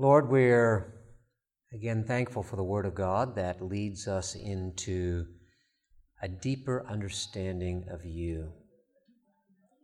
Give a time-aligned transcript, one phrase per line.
[0.00, 0.94] Lord, we're
[1.74, 5.26] again thankful for the Word of God that leads us into
[6.22, 8.50] a deeper understanding of you.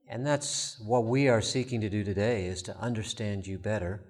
[0.09, 4.07] And that's what we are seeking to do today is to understand you better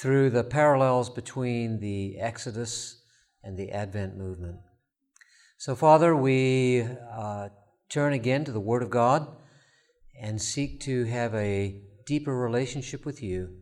[0.00, 3.00] through the parallels between the Exodus
[3.44, 4.56] and the Advent movement.
[5.58, 7.50] So, Father, we uh,
[7.88, 9.28] turn again to the Word of God
[10.20, 13.58] and seek to have a deeper relationship with you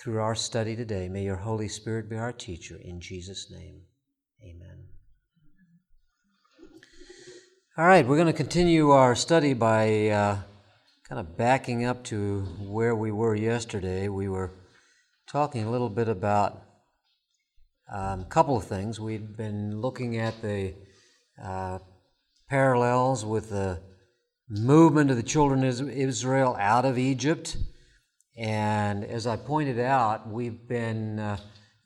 [0.00, 1.08] through our study today.
[1.10, 2.78] May your Holy Spirit be our teacher.
[2.82, 3.82] In Jesus' name,
[4.42, 4.86] amen.
[7.76, 10.38] All right, we're going to continue our study by uh,
[11.06, 14.08] kind of backing up to where we were yesterday.
[14.08, 14.52] We were
[15.28, 16.62] talking a little bit about
[17.92, 18.98] um, a couple of things.
[18.98, 20.74] We'd been looking at the
[21.42, 21.78] uh,
[22.48, 23.80] parallels with the
[24.48, 27.58] movement of the children of Israel out of Egypt.
[28.40, 31.36] And as I pointed out, we've been uh,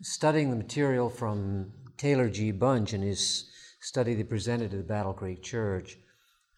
[0.00, 2.52] studying the material from Taylor G.
[2.52, 5.98] Bunch in his study that presented to the Battle Creek Church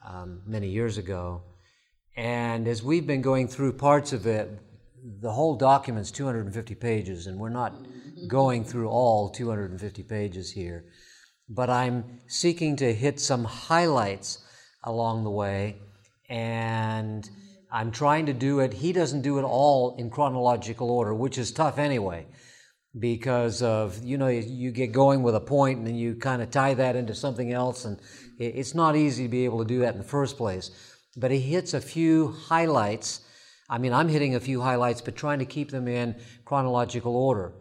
[0.07, 1.41] um, many years ago.
[2.15, 4.51] And as we've been going through parts of it,
[5.23, 7.73] the whole document's 250 pages, and we're not
[8.29, 10.85] going through all 250 pages here.
[11.49, 14.45] But I'm seeking to hit some highlights
[14.85, 15.77] along the way,
[16.29, 17.27] and
[17.71, 18.73] I'm trying to do it.
[18.73, 22.27] He doesn't do it all in chronological order, which is tough anyway
[22.99, 26.51] because of you know you get going with a point and then you kind of
[26.51, 27.99] tie that into something else and
[28.39, 30.71] it's not easy to be able to do that in the first place.
[31.17, 33.21] But he hits a few highlights.
[33.69, 37.53] I mean i'm hitting a few highlights but trying to keep them in chronological order.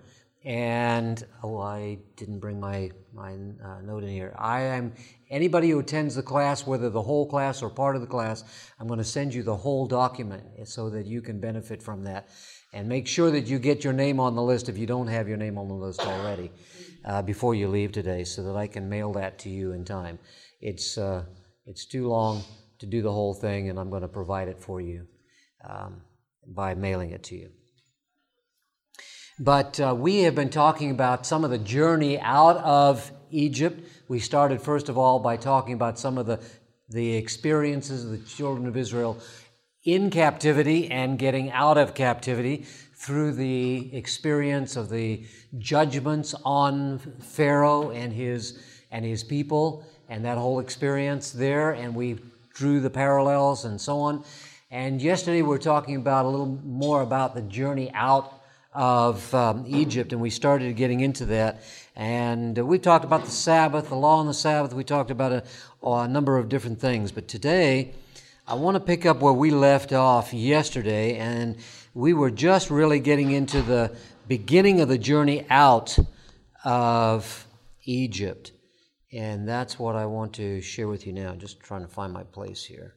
[0.45, 4.34] And oh i didn't bring my my uh, note in here.
[4.38, 4.94] I am
[5.36, 8.44] anybody who attends the class whether the whole class or part of the class
[8.80, 12.30] i'm going to send you the whole document so that you can benefit from that
[12.73, 15.28] and make sure that you get your name on the list if you don't have
[15.30, 16.52] your name on the list already
[17.06, 20.19] uh, before you leave today so that I can mail that to you in time.
[20.59, 21.23] It's, uh,
[21.66, 22.44] it's too long
[22.79, 25.07] to do the whole thing, and I'm going to provide it for you
[25.68, 26.01] um,
[26.45, 27.50] by mailing it to you.
[29.40, 33.88] But uh, we have been talking about some of the journey out of Egypt.
[34.07, 36.40] We started, first of all, by talking about some of the,
[36.90, 39.18] the experiences of the children of Israel
[39.84, 45.25] in captivity and getting out of captivity through the experience of the
[45.59, 48.59] judgments on Pharaoh and his
[48.91, 52.18] and his people and that whole experience there and we
[52.53, 54.24] drew the parallels and so on.
[54.72, 58.34] And yesterday we were talking about a little more about the journey out
[58.75, 61.63] of um, Egypt, and we started getting into that.
[61.96, 64.74] And uh, we talked about the Sabbath, the law on the Sabbath.
[64.74, 65.44] We talked about a,
[65.81, 67.12] a number of different things.
[67.12, 67.94] But today,
[68.46, 71.58] I want to pick up where we left off yesterday, and
[71.94, 73.96] we were just really getting into the
[74.28, 75.97] beginning of the journey out
[76.66, 77.47] of
[77.86, 78.52] Egypt.
[79.13, 81.34] And that's what I want to share with you now.
[81.36, 82.94] Just trying to find my place here.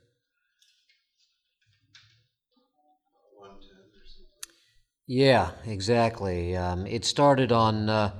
[5.10, 6.54] Yeah, exactly.
[6.54, 8.12] Um, it started on, uh,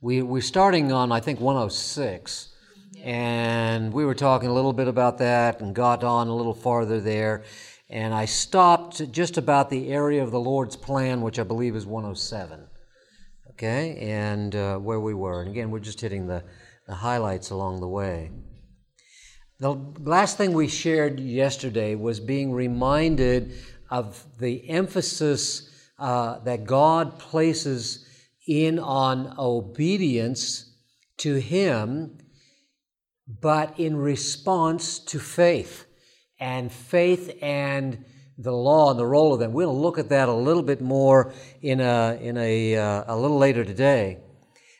[0.00, 2.48] we, we're starting on, I think, 106
[3.04, 7.00] and we were talking a little bit about that and got on a little farther
[7.00, 7.44] there.
[7.88, 11.86] And I stopped just about the area of the Lord's plan, which I believe is
[11.86, 12.66] 107.
[13.50, 15.42] Okay, and uh, where we were.
[15.42, 16.42] And again, we're just hitting the,
[16.88, 18.32] the highlights along the way.
[19.60, 23.54] The last thing we shared yesterday was being reminded
[23.90, 25.68] of the emphasis
[26.02, 28.04] uh, that God places
[28.48, 30.74] in on obedience
[31.18, 32.18] to Him
[33.40, 35.86] but in response to faith
[36.40, 38.04] and faith and
[38.36, 39.52] the law and the role of them.
[39.52, 43.38] We'll look at that a little bit more in a, in a, uh, a little
[43.38, 44.18] later today.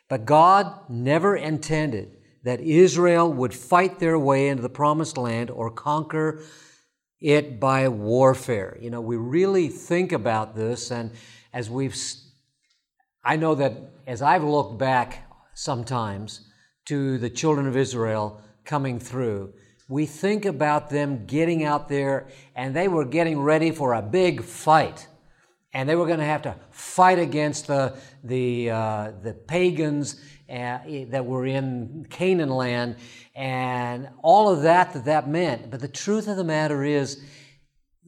[0.08, 5.70] But God never intended that Israel would fight their way into the promised land or
[5.70, 6.42] conquer
[7.22, 8.76] it by warfare.
[8.80, 11.10] You know, we really think about this, and
[11.52, 11.96] as we've,
[13.24, 13.72] I know that
[14.06, 16.40] as I've looked back sometimes,
[16.86, 19.52] to the children of Israel coming through.
[19.88, 24.42] We think about them getting out there and they were getting ready for a big
[24.42, 25.06] fight.
[25.74, 30.20] And they were going to have to fight against the, the, uh, the pagans
[30.52, 30.78] uh,
[31.08, 32.96] that were in Canaan land
[33.34, 35.70] and all of that that that meant.
[35.70, 37.22] But the truth of the matter is,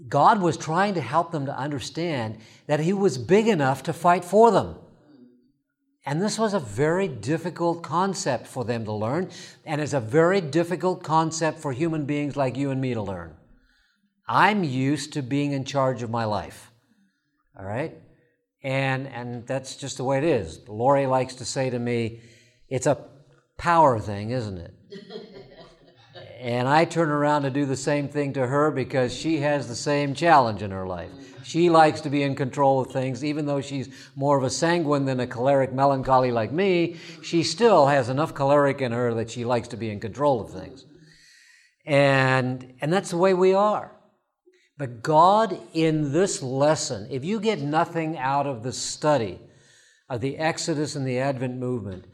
[0.08, 4.24] God was trying to help them to understand that He was big enough to fight
[4.24, 4.76] for them.
[6.04, 9.30] And this was a very difficult concept for them to learn,
[9.64, 13.34] and it's a very difficult concept for human beings like you and me to learn.
[14.28, 16.70] I'm used to being in charge of my life,
[17.58, 17.94] all right?
[18.62, 20.60] And, and that's just the way it is.
[20.68, 22.20] Lori likes to say to me,
[22.74, 22.98] it's a
[23.56, 24.74] power thing, isn't it?
[26.40, 29.76] and I turn around to do the same thing to her because she has the
[29.76, 31.10] same challenge in her life.
[31.44, 35.04] She likes to be in control of things, even though she's more of a sanguine
[35.04, 36.96] than a choleric melancholy like me.
[37.22, 40.50] She still has enough choleric in her that she likes to be in control of
[40.50, 40.84] things.
[41.86, 43.92] And, and that's the way we are.
[44.76, 49.38] But God, in this lesson, if you get nothing out of the study
[50.10, 52.06] of the Exodus and the Advent movement,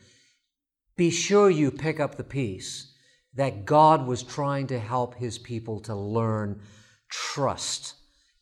[1.01, 2.93] be sure you pick up the piece
[3.33, 6.61] that God was trying to help his people to learn
[7.09, 7.95] trust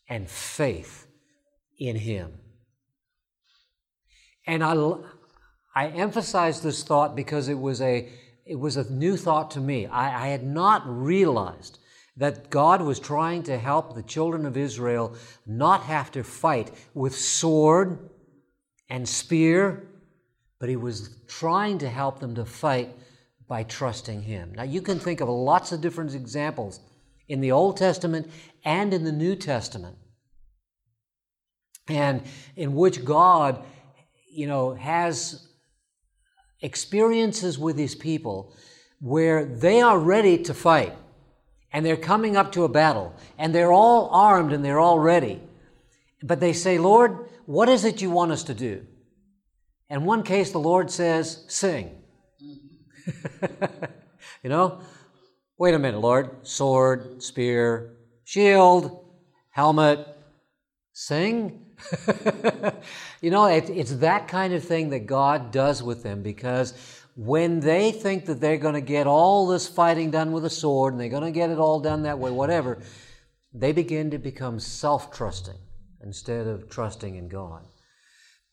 [0.08, 1.06] and faith
[1.78, 2.32] in him.
[4.44, 4.74] And I,
[5.72, 8.08] I emphasize this thought because it was a,
[8.44, 9.86] it was a new thought to me.
[9.86, 11.78] I, I had not realized
[12.16, 15.14] that God was trying to help the children of Israel
[15.46, 18.10] not have to fight with sword
[18.90, 19.87] and spear,
[20.60, 22.94] but He was trying to help them to fight
[23.46, 24.52] by trusting Him.
[24.54, 26.80] Now, you can think of lots of different examples
[27.28, 28.30] in the Old Testament
[28.64, 29.96] and in the New Testament,
[31.88, 32.22] and
[32.56, 33.62] in which God,
[34.30, 35.48] you know, has
[36.60, 38.54] experiences with His people
[39.00, 40.94] where they are ready to fight
[41.72, 45.40] and they're coming up to a battle and they're all armed and they're all ready.
[46.22, 48.86] But they say, Lord, what is it you want us to do?
[49.90, 52.02] In one case, the Lord says, sing.
[54.42, 54.80] you know?
[55.58, 56.46] Wait a minute, Lord.
[56.46, 59.04] Sword, spear, shield,
[59.50, 60.06] helmet,
[60.92, 61.64] sing?
[63.22, 66.74] you know, it, it's that kind of thing that God does with them because
[67.16, 70.92] when they think that they're going to get all this fighting done with a sword
[70.92, 72.78] and they're going to get it all done that way, whatever,
[73.52, 75.58] they begin to become self trusting
[76.04, 77.64] instead of trusting in God.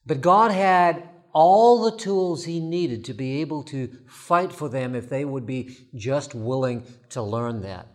[0.06, 4.96] But God had all the tools He needed to be able to fight for them
[4.96, 7.88] if they would be just willing to learn that.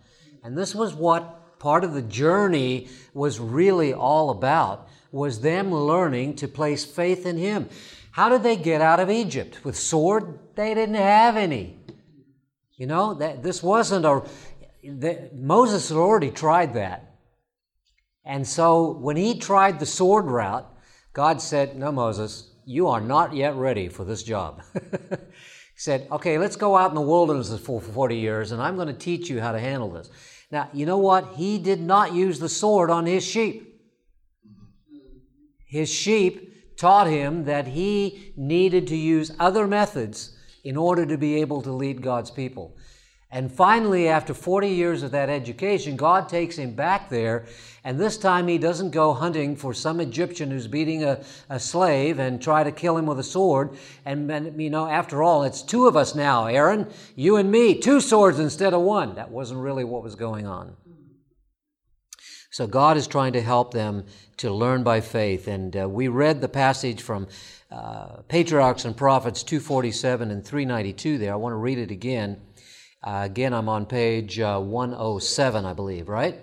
[0.44, 6.37] And this was what part of the journey was really all about was them learning
[6.37, 7.69] to place faith in him
[8.12, 9.64] how did they get out of Egypt?
[9.64, 10.38] With sword?
[10.56, 11.78] They didn't have any.
[12.76, 14.22] You know, that this wasn't a.
[15.34, 17.14] Moses had already tried that.
[18.25, 20.66] And so when he tried the sword route,
[21.12, 24.62] God said, No, Moses, you are not yet ready for this job.
[25.11, 25.17] he
[25.75, 28.94] said, Okay, let's go out in the wilderness for 40 years, and I'm going to
[28.94, 30.08] teach you how to handle this.
[30.52, 31.34] Now, you know what?
[31.34, 33.81] He did not use the sword on his sheep.
[35.67, 41.40] His sheep taught him that he needed to use other methods in order to be
[41.40, 42.76] able to lead God's people.
[43.32, 47.47] And finally, after 40 years of that education, God takes him back there,
[47.85, 52.19] and this time he doesn't go hunting for some Egyptian who's beating a, a slave
[52.19, 53.77] and try to kill him with a sword.
[54.05, 57.79] And, and, you know, after all, it's two of us now, Aaron, you and me,
[57.79, 59.15] two swords instead of one.
[59.15, 60.77] That wasn't really what was going on.
[62.50, 64.06] So God is trying to help them
[64.38, 65.47] to learn by faith.
[65.47, 67.29] And uh, we read the passage from
[67.71, 71.32] uh, Patriarchs and Prophets 247 and 392 there.
[71.32, 72.41] I want to read it again.
[73.02, 76.37] Uh, again, I'm on page uh, 107, I believe, right?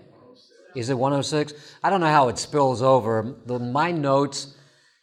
[0.76, 1.54] Is it 106?
[1.84, 3.36] I don't know how it spills over.
[3.46, 4.56] The, my notes,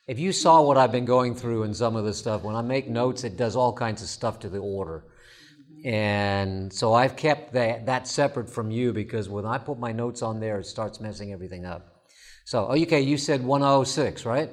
[0.09, 2.63] if you saw what I've been going through in some of this stuff, when I
[2.63, 5.05] make notes, it does all kinds of stuff to the order.
[5.85, 10.23] And so I've kept that, that separate from you because when I put my notes
[10.23, 12.03] on there, it starts messing everything up.
[12.45, 14.51] So, okay, you said 106, right?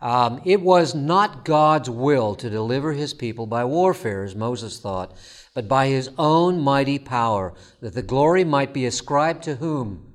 [0.00, 5.14] Um, it was not God's will to deliver his people by warfare, as Moses thought,
[5.54, 10.12] but by his own mighty power, that the glory might be ascribed to whom?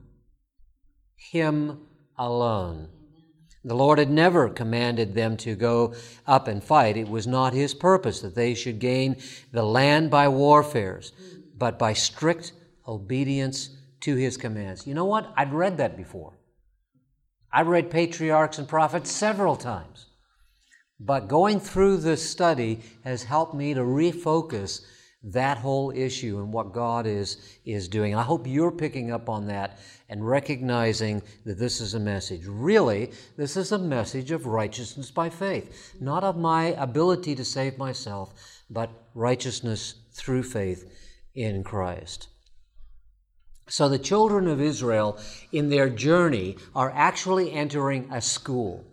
[1.15, 1.79] Him
[2.17, 2.89] alone.
[3.63, 5.95] The Lord had never commanded them to go
[6.27, 6.97] up and fight.
[6.97, 9.17] It was not his purpose that they should gain
[9.51, 11.11] the land by warfares,
[11.57, 12.53] but by strict
[12.87, 14.85] obedience to his commands.
[14.85, 15.33] You know what?
[15.35, 16.37] I'd read that before.
[17.51, 20.07] I've read patriarchs and prophets several times.
[20.99, 24.85] But going through this study has helped me to refocus
[25.25, 28.13] that whole issue and what God is, is doing.
[28.13, 32.45] And I hope you're picking up on that and recognizing that this is a message.
[32.45, 37.77] Really, this is a message of righteousness by faith, not of my ability to save
[37.79, 38.33] myself,
[38.69, 40.91] but righteousness through faith
[41.33, 42.27] in Christ.
[43.67, 45.17] So the children of Israel,
[45.51, 48.85] in their journey, are actually entering a school.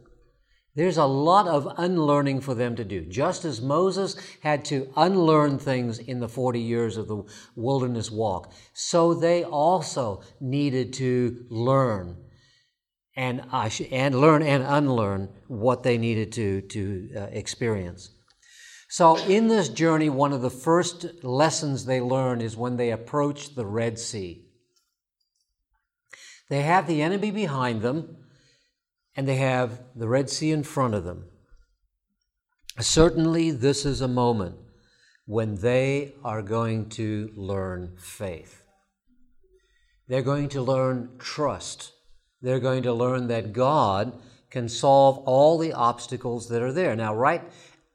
[0.75, 3.05] There's a lot of unlearning for them to do.
[3.05, 7.25] Just as Moses had to unlearn things in the 40 years of the
[7.55, 12.17] wilderness walk, so they also needed to learn.
[13.15, 13.43] and,
[13.91, 18.11] and learn and unlearn what they needed to, to uh, experience.
[18.89, 23.55] So, in this journey, one of the first lessons they learn is when they approach
[23.55, 24.47] the Red Sea.
[26.51, 28.22] They have the enemy behind them,
[29.17, 31.27] and they have the Red Sea in front of them.
[32.81, 34.57] Certainly, this is a moment
[35.27, 38.63] when they are going to learn faith.
[40.09, 41.93] They're going to learn trust.
[42.41, 44.19] They're going to learn that God
[44.51, 46.97] can solve all the obstacles that are there.
[46.97, 47.43] Now, right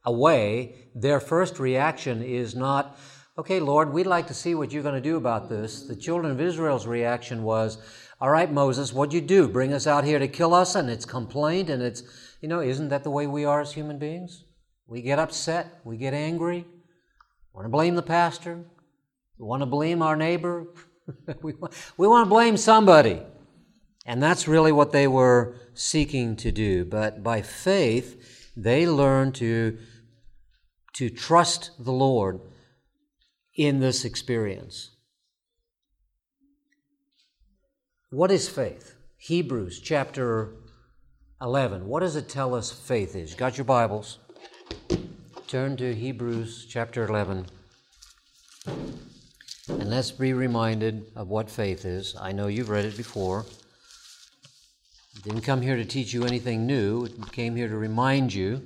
[0.05, 2.97] away, their first reaction is not,
[3.37, 5.83] okay, Lord, we'd like to see what you're going to do about this.
[5.83, 7.77] The children of Israel's reaction was,
[8.19, 9.47] all right, Moses, what'd you do?
[9.47, 10.73] Bring us out here to kill us?
[10.73, 12.01] And it's complaint and it's,
[12.41, 14.43] you know, isn't that the way we are as human beings?
[14.87, 18.65] We get upset, we get angry, we want to blame the pastor,
[19.37, 20.67] we want to blame our neighbor,
[21.41, 21.53] we,
[21.97, 23.21] we want to blame somebody.
[24.05, 26.85] And that's really what they were seeking to do.
[26.85, 29.77] But by faith, they learned to,
[30.93, 32.39] to trust the Lord
[33.53, 34.91] in this experience.
[38.09, 38.95] What is faith?
[39.17, 40.53] Hebrews chapter
[41.41, 41.85] 11.
[41.89, 43.33] What does it tell us faith is?
[43.33, 44.19] Got your Bibles?
[45.49, 47.47] Turn to Hebrews chapter 11.
[48.65, 52.15] And let's be reminded of what faith is.
[52.17, 53.45] I know you've read it before.
[55.23, 57.03] Didn't come here to teach you anything new.
[57.03, 58.65] It came here to remind you.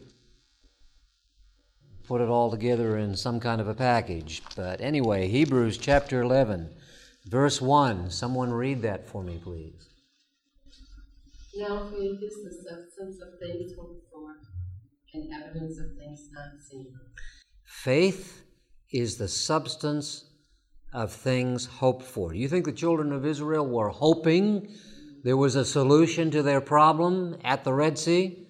[2.07, 4.43] Put it all together in some kind of a package.
[4.55, 6.69] But anyway, Hebrews chapter 11,
[7.25, 8.09] verse 1.
[8.09, 9.87] Someone read that for me, please.
[11.55, 14.37] Now faith is the substance of things hoped for
[15.13, 16.93] and evidence of things not seen.
[17.65, 18.43] Faith
[18.91, 20.29] is the substance
[20.93, 22.33] of things hoped for.
[22.33, 24.73] You think the children of Israel were hoping
[25.23, 28.47] there was a solution to their problem at the Red Sea?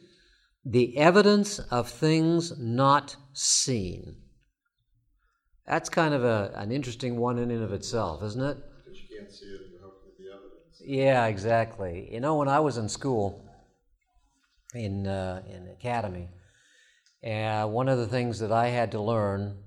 [0.66, 4.16] The evidence of things not seen.
[5.68, 8.58] That's kind of a, an interesting one in and of itself, isn't it?
[8.84, 10.82] Because you can't see it, for the evidence.
[10.84, 12.10] Yeah, exactly.
[12.12, 13.48] You know, when I was in school,
[14.74, 16.30] in uh, in academy,
[17.26, 19.58] uh, one of the things that I had to learn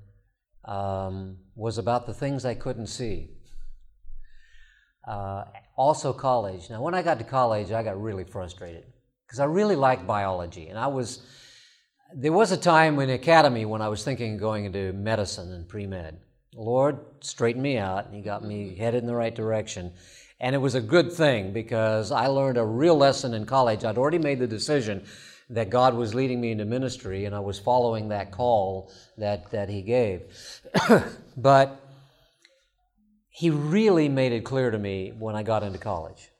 [0.65, 3.31] um, was about the things I couldn't see.
[5.07, 5.45] Uh,
[5.77, 6.71] also, college.
[6.71, 8.85] Now, when I got to college, I got really frustrated
[9.27, 11.21] because I really liked biology, and I was.
[12.17, 15.69] There was a time in academy when I was thinking of going into medicine and
[15.69, 16.21] pre med.
[16.55, 19.93] Lord straightened me out, and He got me headed in the right direction.
[20.39, 23.85] And it was a good thing because I learned a real lesson in college.
[23.85, 25.05] I'd already made the decision
[25.51, 29.69] that God was leading me into ministry, and I was following that call that, that
[29.69, 30.23] He gave.
[31.37, 31.81] but
[33.37, 36.31] he really made it clear to me when I got into college.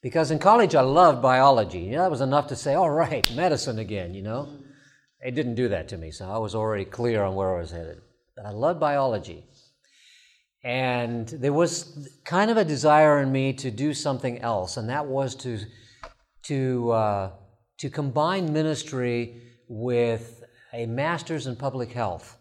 [0.00, 1.80] Because in college, I loved biology.
[1.80, 4.48] You know, that was enough to say, all right, medicine again, you know.
[5.20, 7.70] It didn't do that to me, so I was already clear on where I was
[7.70, 8.00] headed.
[8.36, 9.44] But I loved biology.
[10.62, 15.06] And there was kind of a desire in me to do something else, and that
[15.06, 15.58] was to,
[16.44, 17.30] to, uh,
[17.78, 22.36] to combine ministry with a master's in public health.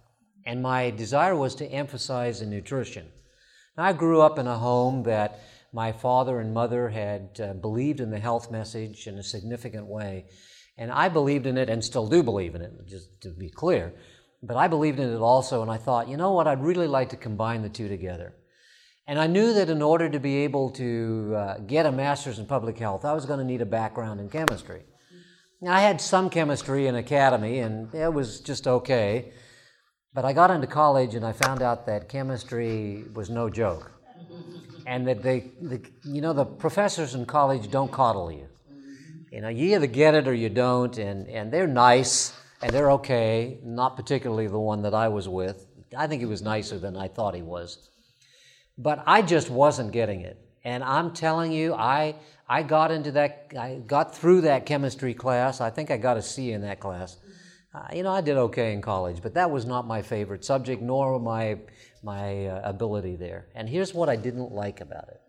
[0.46, 3.08] And my desire was to emphasize in nutrition.
[3.80, 5.40] I grew up in a home that
[5.72, 10.26] my father and mother had uh, believed in the health message in a significant way.
[10.78, 13.94] And I believed in it and still do believe in it, just to be clear.
[14.44, 17.10] But I believed in it also, and I thought, you know what, I'd really like
[17.10, 18.36] to combine the two together.
[19.08, 22.46] And I knew that in order to be able to uh, get a master's in
[22.46, 24.84] public health, I was going to need a background in chemistry.
[25.62, 29.32] Now, I had some chemistry in academy, and it was just okay.
[30.14, 33.92] But I got into college and I found out that chemistry was no joke.
[34.86, 38.48] And that they, the, you know, the professors in college don't coddle you.
[39.32, 42.92] You know, you either get it or you don't, and, and they're nice and they're
[42.92, 45.68] okay, not particularly the one that I was with.
[45.96, 47.90] I think he was nicer than I thought he was.
[48.78, 50.40] But I just wasn't getting it.
[50.64, 52.16] And I'm telling you, I,
[52.48, 55.62] I got into that, I got through that chemistry class.
[55.62, 57.18] I think I got a C in that class.
[57.74, 60.82] Uh, you know, I did okay in college, but that was not my favorite subject,
[60.82, 61.60] nor my,
[62.02, 63.48] my uh, ability there.
[63.56, 65.22] And here's what I didn't like about it.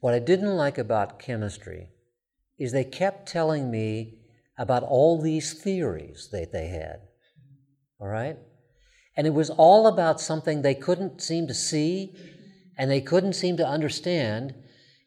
[0.00, 1.88] What I didn't like about chemistry
[2.58, 4.18] is they kept telling me
[4.58, 7.00] about all these theories that they had.
[7.98, 8.36] All right?
[9.16, 12.14] And it was all about something they couldn't seem to see
[12.78, 14.54] and they couldn't seem to understand.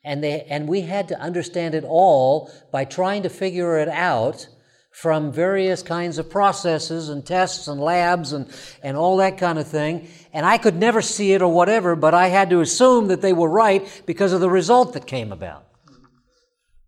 [0.03, 4.47] And, they, and we had to understand it all by trying to figure it out
[4.93, 8.47] from various kinds of processes and tests and labs and,
[8.83, 10.07] and all that kind of thing.
[10.31, 13.33] And I could never see it or whatever, but I had to assume that they
[13.33, 15.65] were right because of the result that came about.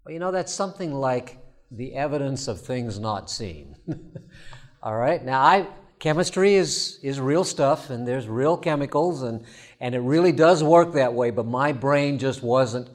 [0.05, 1.39] Well, you know, that's something like
[1.71, 3.75] the evidence of things not seen.
[4.83, 5.25] All right?
[5.25, 9.43] Now, I, chemistry is, is real stuff, and there's real chemicals, and,
[9.79, 12.87] and it really does work that way, but my brain just wasn't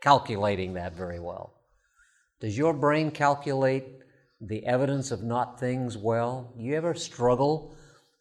[0.00, 1.52] calculating that very well.
[2.40, 3.84] Does your brain calculate
[4.46, 6.52] the evidence of not things well?
[6.56, 7.74] You ever struggle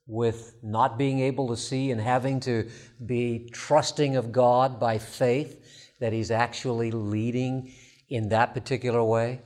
[0.07, 2.69] with not being able to see and having to
[3.05, 7.73] be trusting of God by faith that He's actually leading
[8.09, 9.41] in that particular way?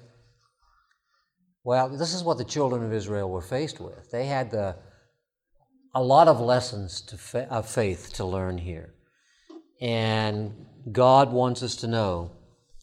[1.64, 4.10] Well, this is what the children of Israel were faced with.
[4.10, 4.78] They had the,
[5.94, 8.94] a lot of lessons fa- of faith to learn here.
[9.82, 12.32] And God wants us to know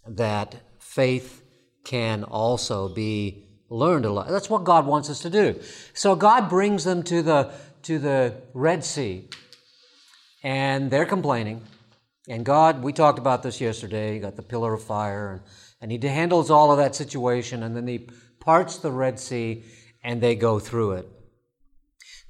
[0.07, 1.43] that faith
[1.85, 3.44] can also be
[3.75, 4.29] learned a lot.
[4.29, 5.61] That's what God wants us to do.
[5.93, 7.53] So God brings them to the
[7.83, 9.29] to the Red Sea,
[10.43, 11.63] and they're complaining.
[12.29, 14.19] And God, we talked about this yesterday.
[14.19, 15.41] Got the pillar of fire, and,
[15.81, 18.09] and He handles all of that situation, and then He
[18.41, 19.65] parts the Red Sea,
[20.03, 21.09] and they go through it.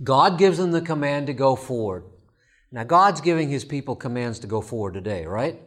[0.02, 2.04] God gives them the command to go forward.
[2.72, 5.60] Now, God's giving His people commands to go forward today, right?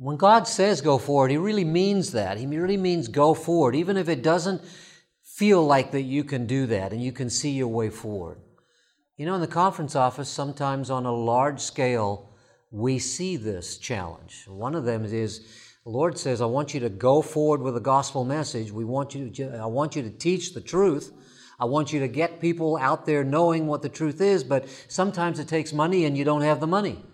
[0.00, 2.38] When God says go forward, He really means that.
[2.38, 4.62] He really means go forward, even if it doesn't
[5.24, 8.40] feel like that you can do that and you can see your way forward.
[9.16, 12.30] You know, in the conference office, sometimes on a large scale,
[12.70, 14.44] we see this challenge.
[14.46, 15.40] One of them is
[15.82, 18.70] the Lord says, I want you to go forward with the gospel message.
[18.70, 21.12] We want you to, I want you to teach the truth.
[21.58, 25.40] I want you to get people out there knowing what the truth is, but sometimes
[25.40, 27.04] it takes money and you don't have the money.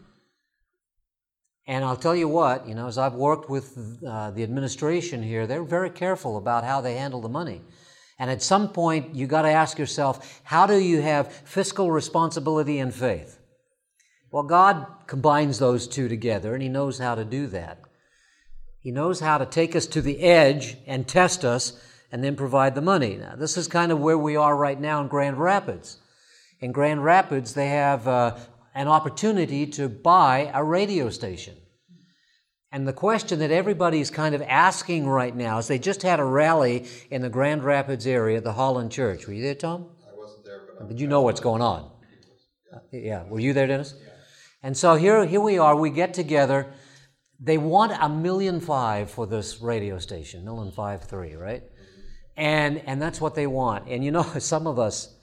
[1.66, 5.46] And I'll tell you what, you know, as I've worked with uh, the administration here,
[5.46, 7.62] they're very careful about how they handle the money.
[8.18, 12.78] And at some point, you got to ask yourself, how do you have fiscal responsibility
[12.78, 13.38] and faith?
[14.30, 17.80] Well, God combines those two together, and He knows how to do that.
[18.78, 21.80] He knows how to take us to the edge and test us
[22.12, 23.16] and then provide the money.
[23.16, 25.96] Now, this is kind of where we are right now in Grand Rapids.
[26.60, 28.36] In Grand Rapids, they have uh,
[28.74, 31.56] an opportunity to buy a radio station.
[32.74, 36.24] And the question that everybody's kind of asking right now is they just had a
[36.24, 39.28] rally in the Grand Rapids area, the Holland Church.
[39.28, 39.90] Were you there, Tom?
[40.04, 40.88] I wasn't there, but.
[40.88, 41.88] But you know what's going on.
[42.74, 43.28] Uh, yeah.
[43.28, 43.94] Were you there, Dennis?
[43.96, 44.08] Yeah.
[44.64, 45.76] And so here, here we are.
[45.76, 46.74] We get together.
[47.38, 51.62] They want a million five for this radio station, million five three, right?
[52.36, 53.88] And and that's what they want.
[53.88, 55.14] And you know, some of us,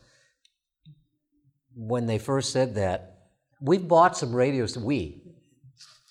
[1.76, 3.12] when they first said that,
[3.60, 4.78] we've bought some radios.
[4.78, 5.21] We,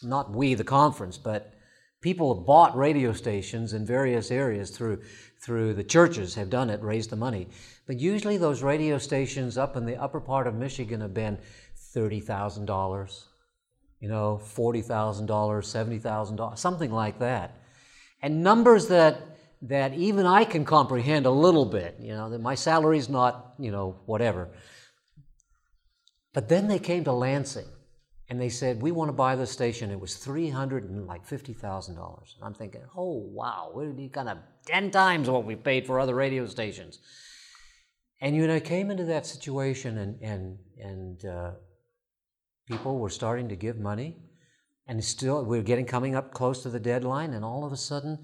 [0.02, 1.54] not we, the conference, but
[2.00, 5.02] people have bought radio stations in various areas through
[5.42, 7.48] through the churches have done it, raised the money.
[7.86, 11.38] But usually those radio stations up in the upper part of Michigan have been
[11.94, 13.26] thirty thousand dollars,
[14.00, 17.56] you know, forty thousand dollars, seventy thousand dollars, something like that,
[18.22, 19.20] and numbers that
[19.62, 21.96] that even I can comprehend a little bit.
[22.00, 24.48] You know, that my salary's not you know whatever.
[26.32, 27.66] But then they came to Lansing
[28.30, 29.90] and they said, We want to buy this station.
[29.90, 32.34] It was $350,000.
[32.40, 36.46] I'm thinking, Oh, wow, we're kind of 10 times what we paid for other radio
[36.46, 37.00] stations.
[38.20, 41.50] And you know, I came into that situation and, and, and uh,
[42.66, 44.18] people were starting to give money.
[44.86, 47.32] And still, we are getting coming up close to the deadline.
[47.32, 48.20] And all of a sudden,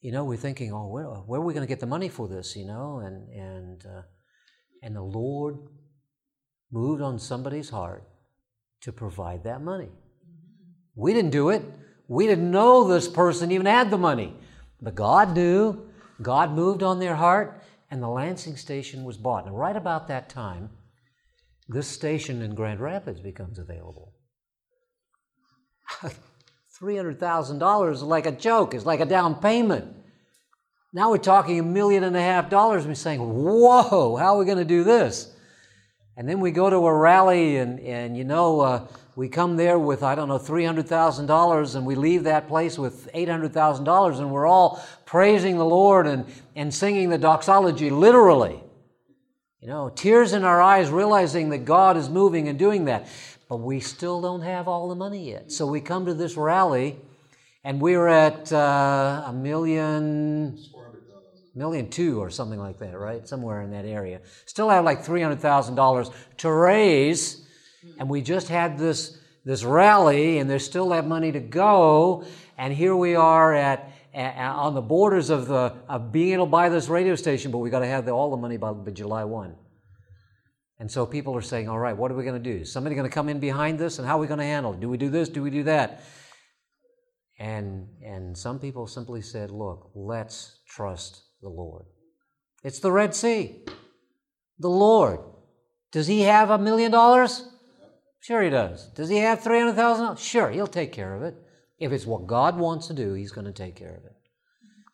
[0.00, 2.26] you know, we're thinking, oh, where, where are we going to get the money for
[2.28, 3.02] this, you know?
[3.04, 4.00] And, and, uh,
[4.82, 5.56] and the Lord
[6.70, 8.04] moved on somebody's heart
[8.82, 9.88] to provide that money.
[10.94, 11.62] We didn't do it.
[12.08, 14.34] We didn't know this person even had the money.
[14.80, 15.88] But God knew.
[16.22, 19.46] God moved on their heart, and the Lansing station was bought.
[19.46, 20.70] And right about that time,
[21.68, 24.14] this station in Grand Rapids becomes available.
[26.80, 29.94] $300,000 is like a joke, it's like a down payment.
[30.92, 32.86] Now we're talking a million and a half dollars.
[32.86, 35.35] We're saying, whoa, how are we going to do this?
[36.16, 39.78] And then we go to a rally, and, and you know, uh, we come there
[39.78, 44.82] with, I don't know, $300,000, and we leave that place with $800,000, and we're all
[45.04, 46.24] praising the Lord and,
[46.54, 48.62] and singing the doxology literally.
[49.60, 53.08] You know, tears in our eyes, realizing that God is moving and doing that.
[53.48, 55.52] But we still don't have all the money yet.
[55.52, 56.98] So we come to this rally,
[57.62, 60.58] and we're at uh, a million
[61.56, 63.26] million two or something like that, right?
[63.26, 64.20] Somewhere in that area.
[64.44, 67.46] Still have like three hundred thousand dollars to raise,
[67.98, 72.24] and we just had this this rally, and there's still that money to go.
[72.58, 76.50] And here we are at, at on the borders of the of being able to
[76.50, 78.90] buy this radio station, but we got to have the, all the money by, by
[78.90, 79.56] July one.
[80.78, 82.64] And so people are saying, "All right, what are we going to do?
[82.64, 84.80] Somebody going to come in behind this, and how are we going to handle it?
[84.80, 85.28] Do we do this?
[85.28, 86.02] Do we do that?"
[87.38, 91.86] And, and some people simply said, look, let's trust the Lord.
[92.62, 93.64] It's the Red Sea.
[94.58, 95.20] The Lord.
[95.92, 97.48] Does he have a million dollars?
[98.20, 98.88] Sure, he does.
[98.88, 100.18] Does he have 300,000?
[100.18, 101.36] Sure, he'll take care of it.
[101.78, 104.16] If it's what God wants to do, he's going to take care of it.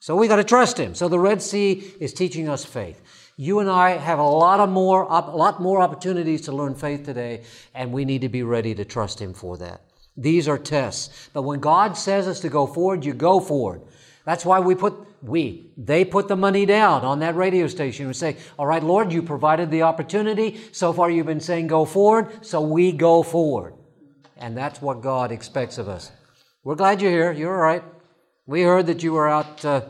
[0.01, 0.95] So we got to trust him.
[0.95, 3.01] So the Red Sea is teaching us faith.
[3.37, 7.05] You and I have a lot of more, a lot more opportunities to learn faith
[7.05, 9.81] today, and we need to be ready to trust him for that.
[10.17, 11.31] These are tests.
[11.33, 13.83] But when God says us to go forward, you go forward.
[14.25, 18.17] That's why we put, we, they put the money down on that radio station and
[18.17, 20.61] say, all right, Lord, you provided the opportunity.
[20.73, 23.75] So far you've been saying go forward, so we go forward.
[24.37, 26.11] And that's what God expects of us.
[26.65, 27.33] We're glad you're here.
[27.33, 27.83] You're all right.
[28.47, 29.83] We heard that you were out uh,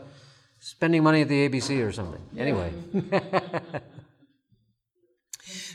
[0.59, 2.21] spending money at the ABC or something.
[2.37, 2.71] Anyway.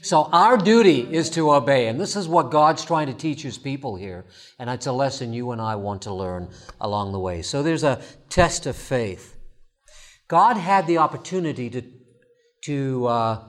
[0.08, 3.58] So our duty is to obey, and this is what God's trying to teach his
[3.58, 4.24] people here,
[4.58, 6.48] and it's a lesson you and I want to learn
[6.80, 7.42] along the way.
[7.42, 9.36] So there's a test of faith.
[10.26, 11.82] God had the opportunity to,
[12.64, 13.44] to, uh,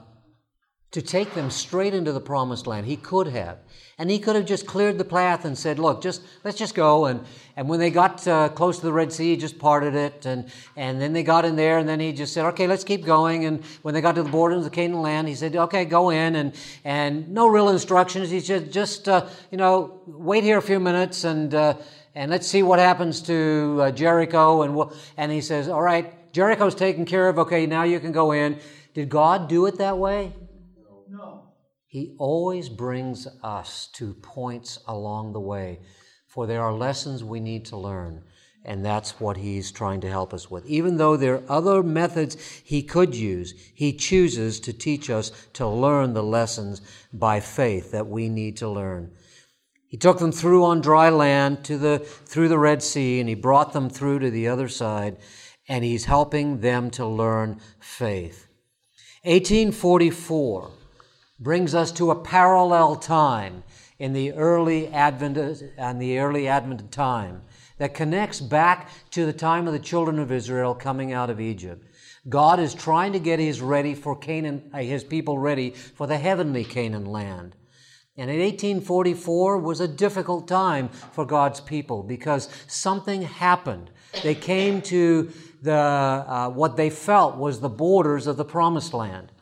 [0.92, 2.86] to take them straight into the promised land.
[2.86, 3.58] He could have.
[3.96, 7.04] And he could have just cleared the path and said, look, just, let's just go.
[7.04, 7.20] And,
[7.54, 10.24] and when they got uh, close to the Red Sea, he just parted it.
[10.24, 13.04] And, and then they got in there and then he just said, okay, let's keep
[13.04, 13.44] going.
[13.44, 16.08] And when they got to the border of the Canaan land, he said, okay, go
[16.10, 16.34] in.
[16.34, 18.30] And, and no real instructions.
[18.30, 21.74] He said, just, uh, you know, wait here a few minutes and, uh,
[22.14, 24.62] and let's see what happens to uh, Jericho.
[24.62, 27.38] And, we'll, and he says, all right, Jericho's taken care of.
[27.38, 28.58] Okay, now you can go in.
[28.94, 30.32] Did God do it that way?
[31.90, 35.80] He always brings us to points along the way,
[36.24, 38.22] for there are lessons we need to learn,
[38.64, 40.64] and that's what He's trying to help us with.
[40.66, 45.66] Even though there are other methods He could use, He chooses to teach us to
[45.66, 46.80] learn the lessons
[47.12, 49.10] by faith that we need to learn.
[49.88, 53.34] He took them through on dry land to the, through the Red Sea, and He
[53.34, 55.16] brought them through to the other side,
[55.66, 58.46] and He's helping them to learn faith.
[59.24, 60.70] 1844
[61.40, 63.64] brings us to a parallel time
[63.98, 65.36] in the early Advent
[65.76, 67.42] and the early Advent time
[67.78, 71.86] that connects back to the time of the children of Israel coming out of Egypt.
[72.28, 76.18] God is trying to get his ready for Canaan, uh, his people ready for the
[76.18, 77.56] heavenly Canaan land.
[78.18, 83.90] And in 1844 was a difficult time for God's people because something happened.
[84.22, 85.30] They came to
[85.62, 89.32] the uh, what they felt was the borders of the promised land.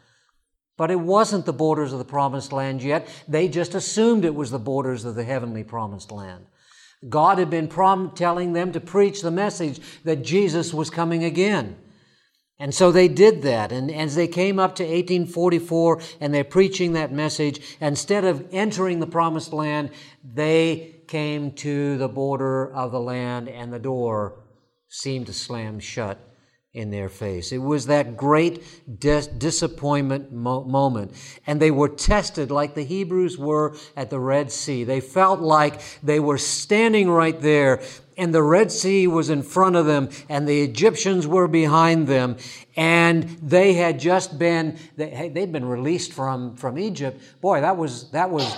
[0.78, 3.06] But it wasn't the borders of the promised land yet.
[3.26, 6.46] They just assumed it was the borders of the heavenly promised land.
[7.06, 11.76] God had been prom- telling them to preach the message that Jesus was coming again.
[12.60, 13.72] And so they did that.
[13.72, 19.00] And as they came up to 1844 and they're preaching that message, instead of entering
[19.00, 19.90] the promised land,
[20.22, 24.44] they came to the border of the land and the door
[24.88, 26.27] seemed to slam shut
[26.78, 27.50] in their face.
[27.50, 28.62] It was that great
[29.00, 31.12] dis- disappointment mo- moment.
[31.44, 34.84] And they were tested like the Hebrews were at the Red Sea.
[34.84, 37.82] They felt like they were standing right there
[38.16, 42.36] and the Red Sea was in front of them and the Egyptians were behind them.
[42.76, 47.20] And they had just been, they, they'd been released from, from Egypt.
[47.40, 48.56] Boy, that was, that was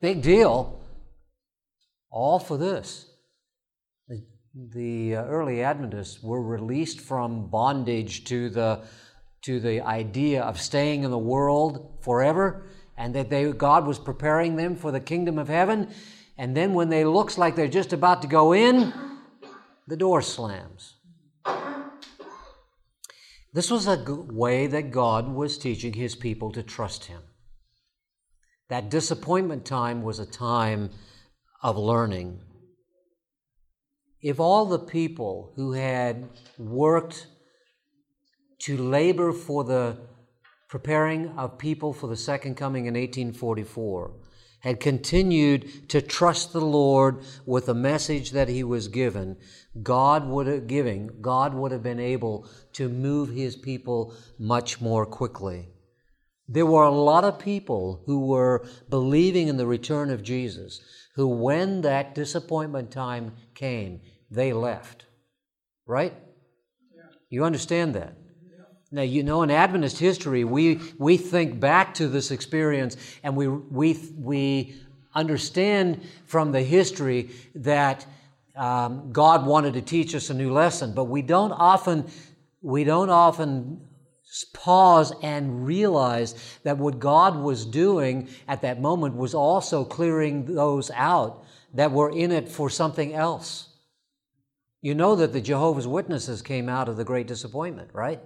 [0.00, 0.80] big deal.
[2.10, 3.07] All for this
[4.58, 8.80] the uh, early Adventists were released from bondage to the,
[9.42, 12.66] to the idea of staying in the world forever
[12.96, 15.88] and that they, God was preparing them for the kingdom of heaven.
[16.36, 18.92] And then when they looks like they're just about to go in,
[19.86, 20.96] the door slams.
[23.52, 27.22] This was a way that God was teaching his people to trust him.
[28.68, 30.90] That disappointment time was a time
[31.62, 32.40] of learning
[34.22, 36.28] if all the people who had
[36.58, 37.26] worked
[38.60, 39.96] to labor for the
[40.68, 44.12] preparing of people for the second coming in 1844
[44.60, 49.36] had continued to trust the Lord with the message that he was given,
[49.82, 55.06] God would have giving, God would have been able to move his people much more
[55.06, 55.68] quickly.
[56.48, 60.80] There were a lot of people who were believing in the return of Jesus,
[61.18, 64.00] who, when that disappointment time came,
[64.30, 65.04] they left.
[65.84, 66.14] Right?
[66.94, 67.02] Yeah.
[67.28, 68.14] You understand that?
[68.48, 68.62] Yeah.
[68.92, 73.48] Now, you know, in Adventist history, we, we think back to this experience and we,
[73.48, 74.76] we, we
[75.12, 78.06] understand from the history that
[78.54, 82.06] um, God wanted to teach us a new lesson, but we don't often,
[82.62, 83.87] we don't often
[84.52, 90.90] pause and realize that what God was doing at that moment was also clearing those
[90.92, 93.68] out that were in it for something else.
[94.80, 98.20] You know that the Jehovah's Witnesses came out of the Great Disappointment, right?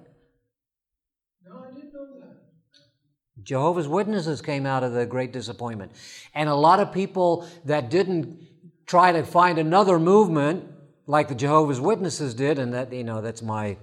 [1.46, 2.36] No, I didn't know that.
[3.42, 5.92] Jehovah's Witnesses came out of the Great Disappointment.
[6.34, 8.48] And a lot of people that didn't
[8.86, 10.68] try to find another movement
[11.06, 13.76] like the Jehovah's Witnesses did, and that, you know, that's my,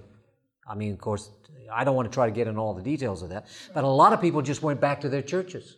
[0.66, 1.28] I mean, of course,
[1.72, 3.88] I don't want to try to get into all the details of that, but a
[3.88, 5.76] lot of people just went back to their churches.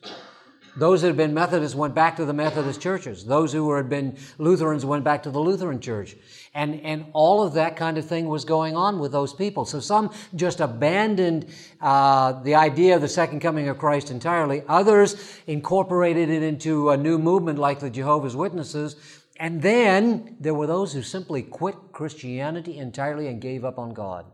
[0.75, 3.27] Those that had been Methodists went back to the Methodist churches.
[3.27, 6.17] Those who had been Lutherans went back to the Lutheran church.
[6.55, 9.67] And, and all of that kind of thing was going on with those people.
[9.67, 11.47] So some just abandoned
[11.81, 14.63] uh, the idea of the second coming of Christ entirely.
[14.67, 18.97] Others incorporated it into a new movement like the Jehovah's Witnesses.
[19.39, 24.25] And then there were those who simply quit Christianity entirely and gave up on God.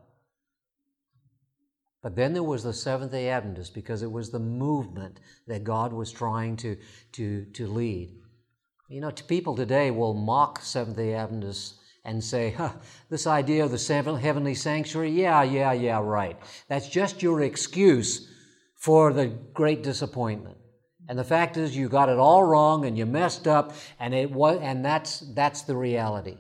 [2.02, 5.92] But then there was the Seventh day Adventists because it was the movement that God
[5.92, 6.76] was trying to,
[7.12, 8.14] to, to lead.
[8.88, 12.72] You know, people today will mock Seventh day Adventists and say, huh,
[13.10, 16.38] this idea of the heavenly sanctuary, yeah, yeah, yeah, right.
[16.68, 18.32] That's just your excuse
[18.76, 20.56] for the great disappointment.
[21.08, 24.30] And the fact is, you got it all wrong and you messed up, and it
[24.30, 26.36] was, and that's that's the reality.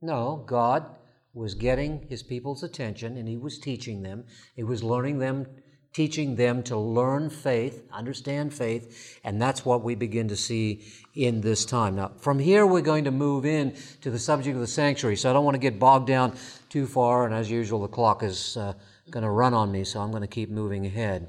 [0.00, 0.95] No, God
[1.36, 4.24] was getting his people's attention and he was teaching them.
[4.54, 5.46] He was learning them,
[5.92, 11.42] teaching them to learn faith, understand faith, and that's what we begin to see in
[11.42, 11.96] this time.
[11.96, 15.28] Now, from here, we're going to move in to the subject of the sanctuary, so
[15.28, 16.36] I don't want to get bogged down
[16.70, 18.72] too far, and as usual, the clock is uh,
[19.10, 21.28] going to run on me, so I'm going to keep moving ahead.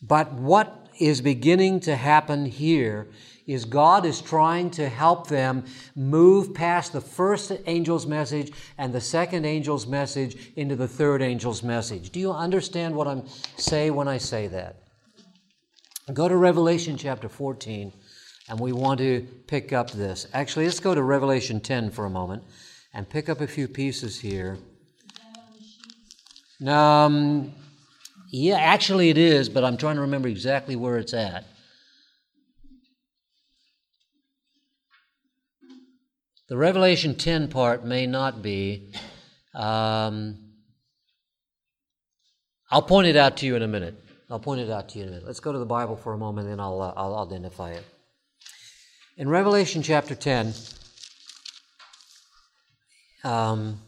[0.00, 3.08] But what is beginning to happen here
[3.48, 5.64] is God is trying to help them
[5.96, 11.62] move past the first angel's message and the second angel's message into the third angel's
[11.62, 12.10] message.
[12.10, 14.76] Do you understand what I'm saying when I say that?
[16.12, 17.92] Go to Revelation chapter 14,
[18.50, 20.26] and we want to pick up this.
[20.34, 22.42] Actually, let's go to Revelation 10 for a moment
[22.92, 24.58] and pick up a few pieces here.
[26.66, 27.54] Um,
[28.30, 31.46] yeah, actually it is, but I'm trying to remember exactly where it's at.
[36.48, 38.90] The Revelation 10 part may not be.
[39.54, 40.38] Um,
[42.70, 44.02] I'll point it out to you in a minute.
[44.30, 45.26] I'll point it out to you in a minute.
[45.26, 47.84] Let's go to the Bible for a moment, and I'll, uh, I'll identify it.
[49.18, 50.54] In Revelation chapter 10,
[53.24, 53.82] um,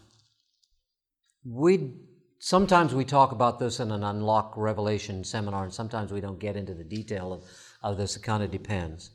[1.44, 1.94] we
[2.40, 6.56] sometimes we talk about this in an unlock revelation seminar, and sometimes we don't get
[6.56, 7.44] into the detail of,
[7.82, 8.16] of this.
[8.16, 9.12] It kind of depends.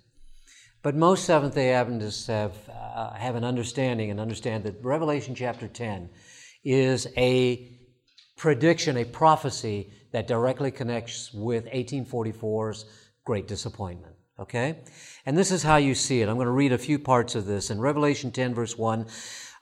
[0.85, 5.67] But most Seventh day Adventists have, uh, have an understanding and understand that Revelation chapter
[5.67, 6.11] 10
[6.63, 7.75] is a
[8.37, 12.85] prediction, a prophecy that directly connects with 1844's
[13.25, 14.13] great disappointment.
[14.37, 14.77] Okay?
[15.25, 16.29] And this is how you see it.
[16.29, 17.71] I'm going to read a few parts of this.
[17.71, 19.07] In Revelation 10, verse 1,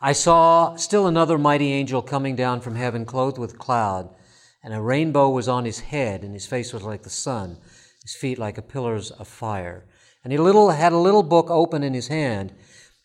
[0.01, 4.13] I saw still another mighty angel coming down from heaven, clothed with cloud,
[4.62, 7.59] and a rainbow was on his head, and his face was like the sun,
[8.01, 9.86] his feet like a pillars of fire.
[10.23, 12.53] And he little, had a little book open in his hand,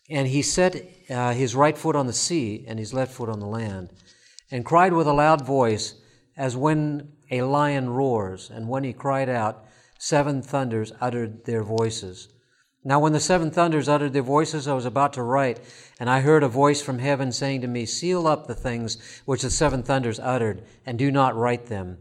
[0.09, 0.75] and he set
[1.09, 3.91] uh, his right foot on the sea and his left foot on the land,
[4.49, 5.95] and cried with a loud voice,
[6.37, 8.49] as when a lion roars.
[8.49, 9.65] And when he cried out,
[9.99, 12.29] seven thunders uttered their voices.
[12.83, 15.59] Now, when the seven thunders uttered their voices, I was about to write,
[15.99, 19.41] and I heard a voice from heaven saying to me, Seal up the things which
[19.41, 21.97] the seven thunders uttered, and do not write them.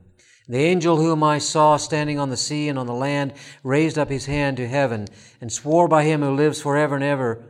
[0.48, 4.08] The angel whom I saw standing on the sea and on the land raised up
[4.08, 5.08] his hand to heaven
[5.40, 7.44] and swore by him who lives forever and ever,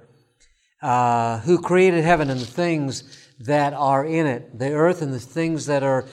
[0.83, 3.05] uh, who created heaven and the things
[3.39, 6.07] that are in it, the earth and the things that are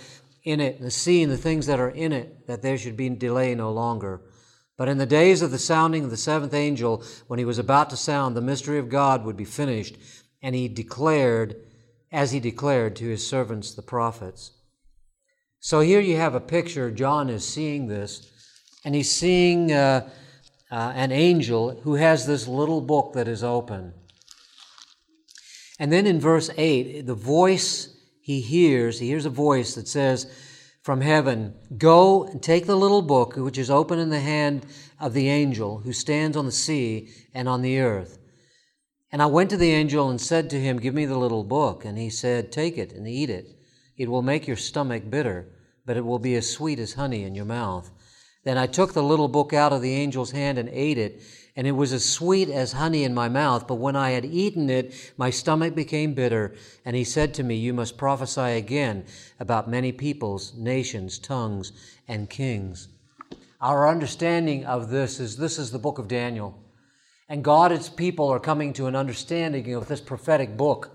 [0.44, 3.10] in it, the sea and the things that are in it, that there should be
[3.10, 4.22] delay no longer.
[4.78, 7.90] But in the days of the sounding of the seventh angel, when he was about
[7.90, 9.96] to sound, the mystery of God would be finished,
[10.44, 11.56] and he declared,
[12.12, 14.52] as he declared to his servants the prophets.
[15.66, 16.92] So here you have a picture.
[16.92, 18.32] John is seeing this,
[18.84, 20.08] and he's seeing uh,
[20.70, 23.92] uh, an angel who has this little book that is open.
[25.80, 30.32] And then in verse 8, the voice he hears, he hears a voice that says
[30.84, 34.68] from heaven, Go and take the little book which is open in the hand
[35.00, 38.20] of the angel who stands on the sea and on the earth.
[39.12, 41.84] And I went to the angel and said to him, Give me the little book.
[41.86, 43.58] And he said, Take it and eat it.
[43.98, 45.54] It will make your stomach bitter
[45.86, 47.92] but it will be as sweet as honey in your mouth.
[48.44, 51.22] Then I took the little book out of the angel's hand and ate it,
[51.56, 53.68] and it was as sweet as honey in my mouth.
[53.68, 56.54] But when I had eaten it, my stomach became bitter.
[56.84, 59.06] And he said to me, You must prophesy again
[59.40, 61.72] about many peoples, nations, tongues,
[62.08, 62.90] and kings.
[63.62, 66.62] Our understanding of this is this is the book of Daniel.
[67.30, 70.92] And God, its people, are coming to an understanding of this prophetic book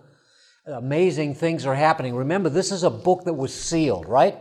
[0.66, 2.14] amazing things are happening.
[2.14, 4.36] Remember, this is a book that was sealed, right?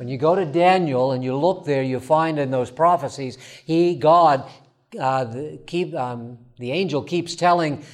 [0.00, 3.36] When you go to Daniel and you look there, you find in those prophecies,
[3.66, 4.50] he, God,
[4.98, 7.84] uh, the, keep, um, the angel keeps telling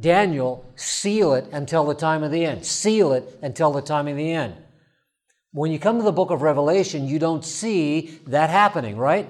[0.00, 2.64] Daniel, seal it until the time of the end.
[2.64, 4.54] Seal it until the time of the end.
[5.52, 9.28] When you come to the book of Revelation, you don't see that happening, right?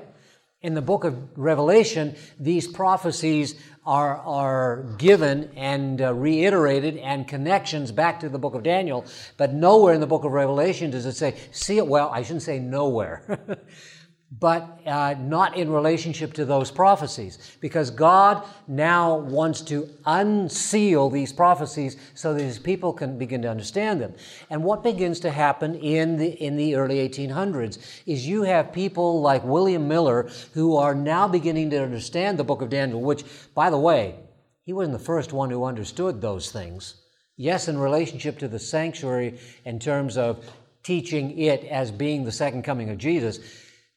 [0.63, 7.93] In the book of Revelation, these prophecies are, are given and uh, reiterated and connections
[7.93, 9.05] back to the book of Daniel,
[9.37, 12.11] but nowhere in the book of Revelation does it say, see it well.
[12.11, 13.39] I shouldn't say nowhere.
[14.31, 21.33] but uh, not in relationship to those prophecies, because God now wants to unseal these
[21.33, 24.15] prophecies so that His people can begin to understand them.
[24.51, 29.21] And what begins to happen in the in the early 1800s is you have people
[29.21, 33.01] like William Miller who are now beginning to understand the Book of Daniel.
[33.01, 34.17] Which, by the way,
[34.65, 36.97] he wasn't the first one who understood those things.
[37.37, 40.45] Yes, in relationship to the sanctuary, in terms of
[40.83, 43.39] teaching it as being the second coming of Jesus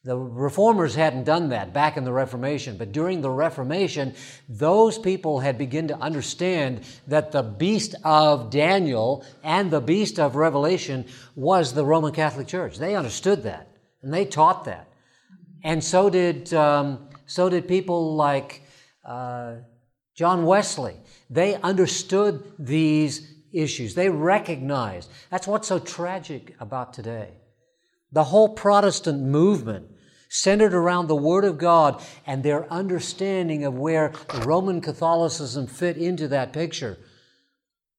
[0.02, 4.14] the reformers hadn't done that back in the Reformation, but during the Reformation,
[4.48, 10.36] those people had begun to understand that the beast of Daniel and the beast of
[10.36, 12.78] Revelation was the Roman Catholic Church.
[12.78, 14.88] They understood that, and they taught that.
[15.62, 18.62] And so did, um, so did people like
[19.04, 19.56] uh,
[20.14, 20.96] John Wesley.
[21.28, 23.94] They understood these issues.
[23.94, 25.10] They recognized.
[25.30, 27.39] That's what's so tragic about today.
[28.12, 29.86] The whole Protestant movement
[30.28, 34.12] centered around the Word of God and their understanding of where
[34.44, 36.98] Roman Catholicism fit into that picture.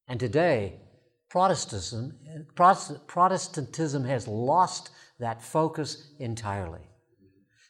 [0.08, 0.82] And today,
[1.30, 2.18] Protestantism,
[2.56, 6.82] Protestantism has lost that focus entirely.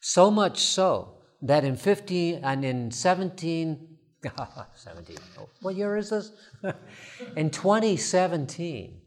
[0.02, 3.88] So much so that in 15 and in 17
[4.76, 5.18] 17
[5.62, 6.32] what year is this
[7.36, 9.02] in 2017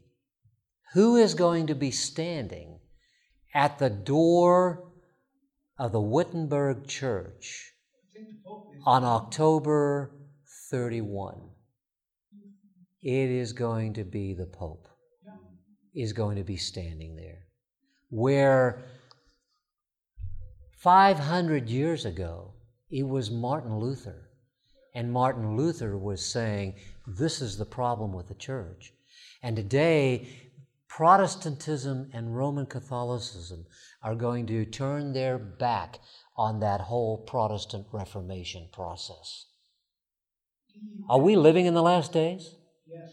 [0.93, 2.74] who is going to be standing
[3.55, 4.83] at the door
[5.79, 7.71] of the Wittenberg Church
[8.85, 10.11] on October
[10.69, 11.41] 31.
[13.01, 14.87] It is going to be the Pope,
[15.95, 17.47] is going to be standing there.
[18.09, 18.83] Where
[20.79, 22.53] 500 years ago,
[22.91, 24.29] it was Martin Luther.
[24.93, 26.75] And Martin Luther was saying,
[27.07, 28.93] This is the problem with the church.
[29.43, 30.44] And today,
[30.95, 33.65] Protestantism and Roman Catholicism
[34.01, 35.99] are going to turn their back
[36.37, 39.47] on that whole Protestant Reformation process.
[41.09, 42.55] Are we living in the last days?
[42.87, 43.11] Yes.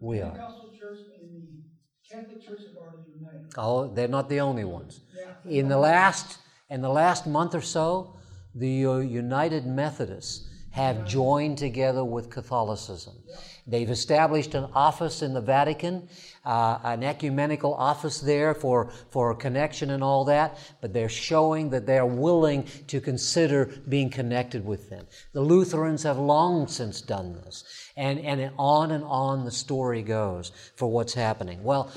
[0.00, 0.32] We are.
[0.32, 3.54] Pentecostal Church and the Catholic Church have already united.
[3.56, 5.00] Oh, they're not the only ones.
[5.48, 6.38] In the last
[6.70, 8.16] in the last month or so,
[8.52, 13.14] the uh, United Methodists have joined together with Catholicism.
[13.66, 16.08] They've established an office in the Vatican,
[16.44, 21.86] uh, an ecumenical office there for, for connection and all that, but they're showing that
[21.86, 25.06] they're willing to consider being connected with them.
[25.32, 27.64] The Lutherans have long since done this.
[27.96, 31.62] And, and on and on the story goes for what's happening.
[31.62, 31.92] Well,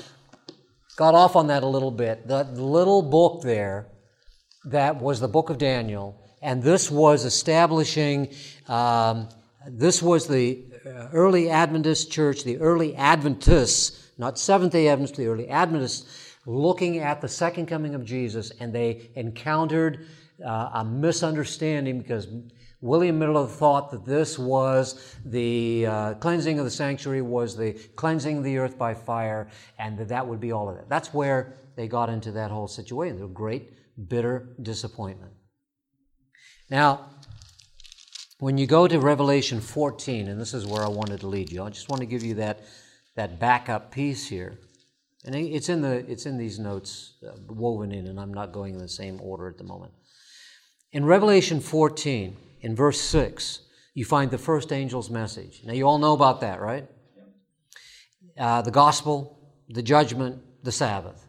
[0.96, 2.28] got off on that a little bit.
[2.28, 3.88] The little book there
[4.66, 8.32] that was the book of Daniel, and this was establishing,
[8.68, 9.28] um,
[9.66, 10.62] this was the
[11.12, 17.20] early Adventist church, the early Adventists, not Seventh day Adventists, the early Adventists, looking at
[17.20, 20.06] the second coming of Jesus, and they encountered
[20.46, 22.28] uh, a misunderstanding because
[22.80, 28.38] William Miller thought that this was the uh, cleansing of the sanctuary, was the cleansing
[28.38, 29.48] of the earth by fire,
[29.80, 30.84] and that that would be all of it.
[30.88, 33.18] That's where they got into that whole situation.
[33.18, 33.72] The great
[34.08, 35.32] bitter disappointment.
[36.70, 37.10] Now,
[38.38, 41.62] when you go to Revelation 14, and this is where I wanted to lead you,
[41.62, 42.60] I just want to give you that,
[43.14, 44.58] that backup piece here.
[45.24, 48.74] And it's in, the, it's in these notes uh, woven in, and I'm not going
[48.74, 49.92] in the same order at the moment.
[50.92, 53.60] In Revelation 14, in verse 6,
[53.94, 55.62] you find the first angel's message.
[55.64, 56.86] Now, you all know about that, right?
[58.38, 59.38] Uh, the gospel,
[59.68, 61.26] the judgment, the Sabbath,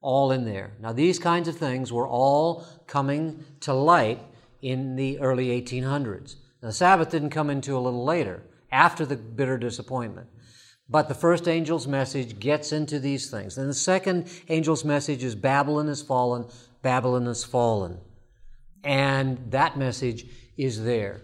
[0.00, 0.72] all in there.
[0.80, 4.20] Now, these kinds of things were all coming to light
[4.62, 6.36] in the early 1800s.
[6.62, 10.28] Now, the Sabbath didn't come into a little later, after the bitter disappointment.
[10.88, 13.56] But the first angel's message gets into these things.
[13.56, 16.46] Then the second angel's message is Babylon has fallen,
[16.82, 17.98] Babylon has fallen.
[18.82, 21.22] And that message is there.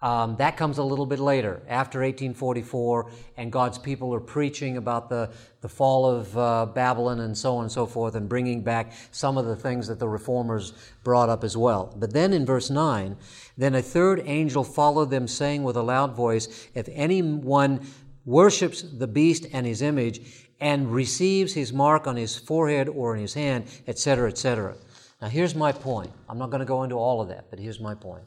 [0.00, 5.08] Um, that comes a little bit later, after 1844, and God's people are preaching about
[5.08, 5.30] the,
[5.60, 9.36] the fall of uh, Babylon and so on and so forth, and bringing back some
[9.36, 10.72] of the things that the reformers
[11.02, 11.92] brought up as well.
[11.96, 13.16] But then in verse 9,
[13.56, 17.84] then a third angel followed them, saying with a loud voice, If anyone
[18.24, 20.20] worships the beast and his image,
[20.60, 24.76] and receives his mark on his forehead or in his hand, etc., etc.
[25.20, 26.12] Now, here's my point.
[26.28, 28.24] I'm not going to go into all of that, but here's my point.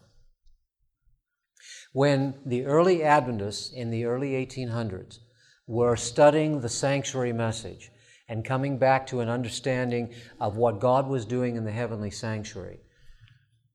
[1.93, 5.19] When the early Adventists in the early 1800s
[5.67, 7.91] were studying the sanctuary message
[8.29, 12.79] and coming back to an understanding of what God was doing in the heavenly sanctuary,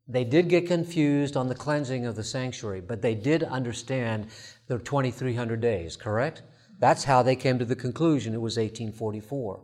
[0.09, 4.29] they did get confused on the cleansing of the sanctuary, but they did understand
[4.67, 6.43] the 2300 days, correct?
[6.79, 9.63] That's how they came to the conclusion it was 1844.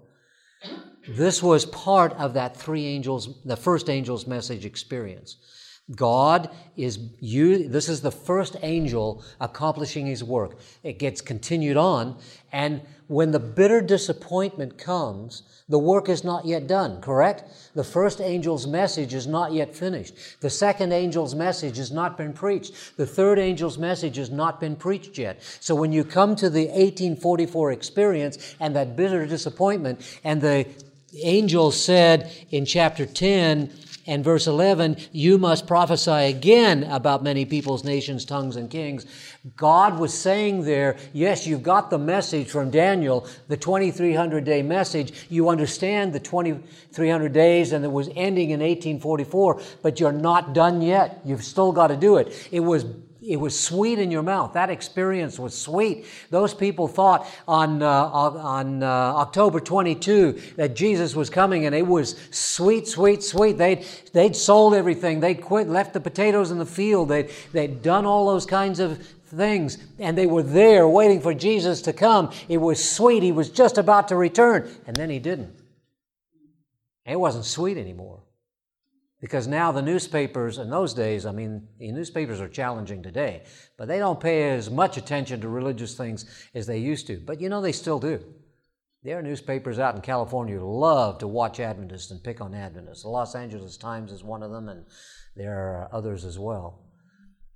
[1.08, 5.36] This was part of that three angels, the first angel's message experience.
[5.96, 10.58] God is you this is the first angel accomplishing his work.
[10.82, 12.18] It gets continued on
[12.52, 17.44] and when the bitter disappointment comes, the work is not yet done, correct?
[17.74, 20.14] The first angel's message is not yet finished.
[20.40, 22.96] The second angel's message has not been preached.
[22.96, 25.42] The third angel's message has not been preached yet.
[25.60, 30.66] So when you come to the 1844 experience and that bitter disappointment and the
[31.22, 33.70] angel said in chapter 10,
[34.06, 39.06] and verse 11, you must prophesy again about many peoples, nations, tongues, and kings.
[39.56, 45.26] God was saying there, yes, you've got the message from Daniel, the 2300 day message.
[45.28, 50.82] You understand the 2300 days and it was ending in 1844, but you're not done
[50.82, 51.20] yet.
[51.24, 52.48] You've still got to do it.
[52.50, 52.84] It was
[53.22, 54.54] it was sweet in your mouth.
[54.54, 56.06] That experience was sweet.
[56.30, 61.86] Those people thought on, uh, on uh, October 22 that Jesus was coming and it
[61.86, 63.58] was sweet, sweet, sweet.
[63.58, 65.20] They'd, they'd sold everything.
[65.20, 67.08] They'd quit, left the potatoes in the field.
[67.10, 71.80] They'd, they'd done all those kinds of things and they were there waiting for Jesus
[71.82, 72.32] to come.
[72.48, 73.22] It was sweet.
[73.22, 75.54] He was just about to return and then he didn't.
[77.06, 78.20] It wasn't sweet anymore.
[79.22, 83.44] Because now the newspapers, in those days, I mean, the newspapers are challenging today,
[83.78, 87.22] but they don't pay as much attention to religious things as they used to.
[87.24, 88.20] But you know, they still do.
[89.04, 93.04] There are newspapers out in California who love to watch Adventists and pick on Adventists.
[93.04, 94.86] The Los Angeles Times is one of them, and
[95.36, 96.80] there are others as well.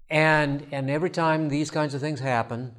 [0.09, 2.77] And, and every time these kinds of things happen,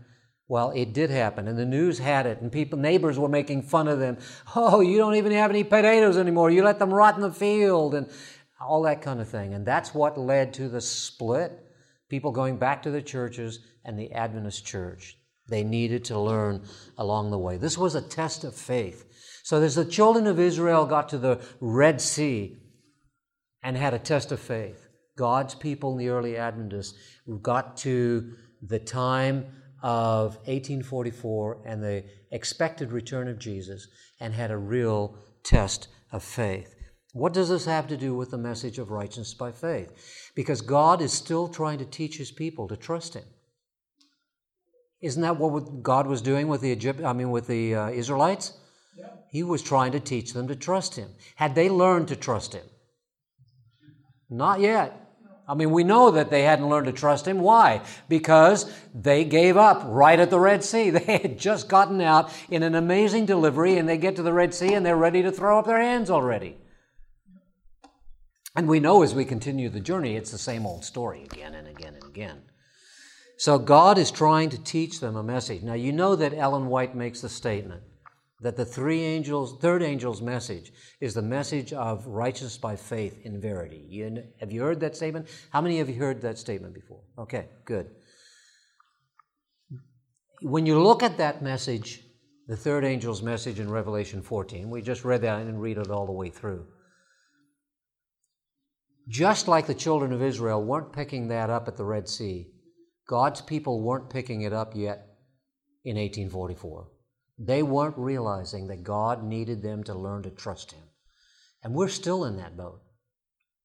[0.50, 3.90] well, it did happen, and the news had it, and people, neighbors were making fun
[3.90, 4.18] of them.
[4.56, 6.50] Oh, you don't even have any potatoes anymore.
[6.50, 8.10] You let them rot in the field, and
[8.60, 9.54] all that kind of thing.
[9.54, 11.64] And that's what led to the split.
[12.10, 15.18] People going back to the churches and the Adventist church.
[15.50, 16.64] They needed to learn
[16.98, 17.58] along the way.
[17.58, 19.06] This was a test of faith.
[19.44, 22.58] So as the children of Israel got to the Red Sea
[23.64, 24.88] and had a test of faith,
[25.18, 26.98] God's people in the early Adventists
[27.42, 29.46] got to the time
[29.82, 33.88] of 1844 and the expected return of Jesus
[34.20, 36.77] and had a real test of faith.
[37.18, 40.32] What does this have to do with the message of righteousness by faith?
[40.36, 43.24] Because God is still trying to teach his people to trust him.
[45.02, 48.54] Isn't that what God was doing with the Egypt, I mean with the uh, Israelites?
[48.96, 49.08] Yeah.
[49.32, 51.10] He was trying to teach them to trust him.
[51.36, 52.66] Had they learned to trust him?
[54.30, 55.04] Not yet.
[55.48, 57.40] I mean, we know that they hadn't learned to trust him.
[57.40, 57.82] Why?
[58.10, 60.90] Because they gave up right at the Red Sea.
[60.98, 64.54] They had just gotten out in an amazing delivery, and they get to the Red
[64.54, 66.58] Sea and they're ready to throw up their hands already.
[68.58, 71.68] And we know as we continue the journey, it's the same old story again and
[71.68, 72.42] again and again.
[73.38, 75.62] So God is trying to teach them a message.
[75.62, 77.84] Now, you know that Ellen White makes the statement
[78.42, 83.40] that the three angels, third angel's message is the message of righteousness by faith in
[83.40, 83.86] verity.
[83.90, 85.28] You, have you heard that statement?
[85.52, 87.02] How many of you heard that statement before?
[87.20, 87.92] Okay, good.
[90.42, 92.02] When you look at that message,
[92.48, 96.08] the third angel's message in Revelation 14, we just read that and read it all
[96.08, 96.66] the way through
[99.08, 102.48] just like the children of Israel weren't picking that up at the Red Sea,
[103.08, 105.08] God's people weren't picking it up yet
[105.86, 106.90] in 1844.
[107.40, 110.84] They weren't realizing that God needed them to learn to trust Him.
[111.64, 112.82] And we're still in that boat.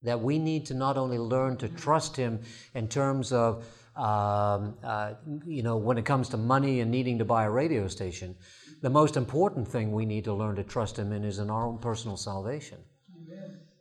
[0.03, 2.41] That we need to not only learn to trust Him
[2.75, 3.65] in terms of,
[3.97, 5.15] um, uh,
[5.45, 8.37] you know, when it comes to money and needing to buy a radio station,
[8.81, 11.67] the most important thing we need to learn to trust Him in is in our
[11.67, 12.79] own personal salvation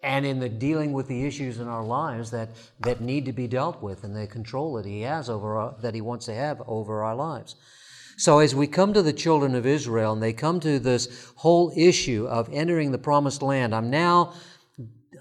[0.04, 2.50] and in the dealing with the issues in our lives that,
[2.80, 5.94] that need to be dealt with and the control that he has over our, that
[5.94, 7.56] he wants to have over our lives.
[8.18, 11.72] So as we come to the children of Israel and they come to this whole
[11.76, 14.34] issue of entering the promised land, I'm now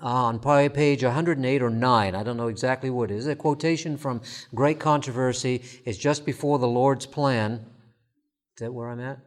[0.00, 0.38] on
[0.70, 2.14] page 108 or 9.
[2.14, 3.26] I don't know exactly what it is.
[3.26, 4.22] A quotation from
[4.54, 7.66] Great Controversy is just before the Lord's plan.
[8.56, 9.18] Is that where I'm at?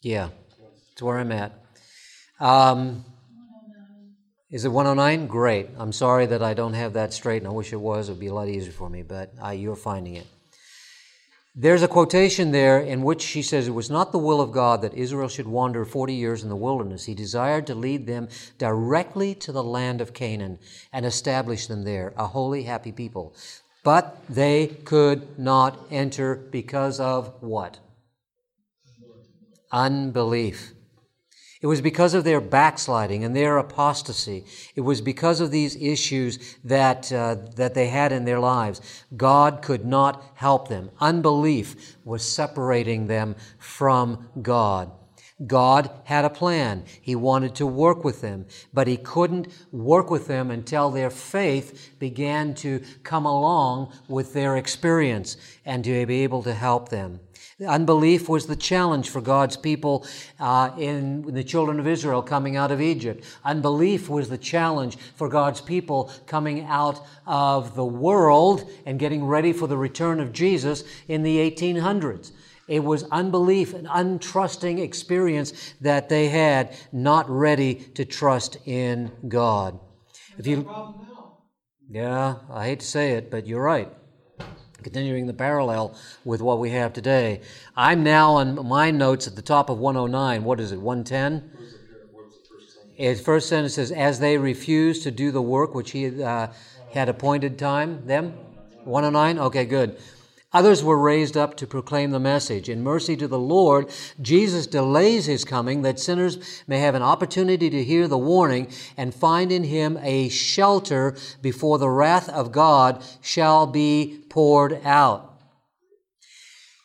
[0.00, 0.28] Yeah,
[0.92, 1.65] it's where I'm at.
[2.38, 3.04] Um,
[4.50, 5.26] is it 109?
[5.26, 5.70] Great.
[5.76, 8.08] I'm sorry that I don't have that straight, and I wish it was.
[8.08, 10.26] It would be a lot easier for me, but uh, you're finding it.
[11.58, 14.82] There's a quotation there in which she says, It was not the will of God
[14.82, 17.06] that Israel should wander 40 years in the wilderness.
[17.06, 18.28] He desired to lead them
[18.58, 20.58] directly to the land of Canaan
[20.92, 23.34] and establish them there, a holy, happy people.
[23.82, 27.78] But they could not enter because of what?
[29.72, 30.75] Unbelief.
[31.66, 34.44] It was because of their backsliding and their apostasy.
[34.76, 38.80] It was because of these issues that, uh, that they had in their lives.
[39.16, 40.92] God could not help them.
[41.00, 44.92] Unbelief was separating them from God.
[45.44, 46.84] God had a plan.
[47.00, 51.96] He wanted to work with them, but He couldn't work with them until their faith
[51.98, 57.18] began to come along with their experience and to be able to help them.
[57.64, 60.06] Unbelief was the challenge for God's people
[60.38, 63.24] uh, in the children of Israel coming out of Egypt.
[63.46, 69.54] Unbelief was the challenge for God's people coming out of the world and getting ready
[69.54, 72.32] for the return of Jesus in the 1800s.
[72.68, 79.78] It was unbelief, an untrusting experience that they had, not ready to trust in God.
[80.36, 80.68] If you.
[81.88, 83.90] Yeah, I hate to say it, but you're right.
[84.86, 87.40] Continuing the parallel with what we have today.
[87.76, 90.44] I'm now on my notes at the top of 109.
[90.44, 91.50] What is it, 110?
[92.94, 96.46] His first sentence says, As they refused to do the work which he uh,
[96.92, 98.34] had appointed time, them?
[98.84, 99.40] 109?
[99.46, 99.98] Okay, good.
[100.52, 102.68] Others were raised up to proclaim the message.
[102.68, 103.90] In mercy to the Lord,
[104.22, 109.14] Jesus delays his coming that sinners may have an opportunity to hear the warning and
[109.14, 115.40] find in him a shelter before the wrath of God shall be poured out.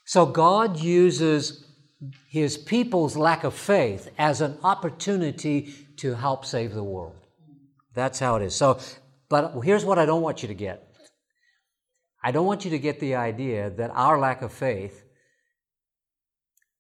[0.06, 1.64] So God uses
[2.28, 7.16] his people's lack of faith as an opportunity to help save the world.
[7.94, 8.56] That's how it is.
[8.56, 8.80] So,
[9.30, 10.91] but here's what I don't want you to get.
[12.24, 15.04] I don't want you to get the idea that our lack of faith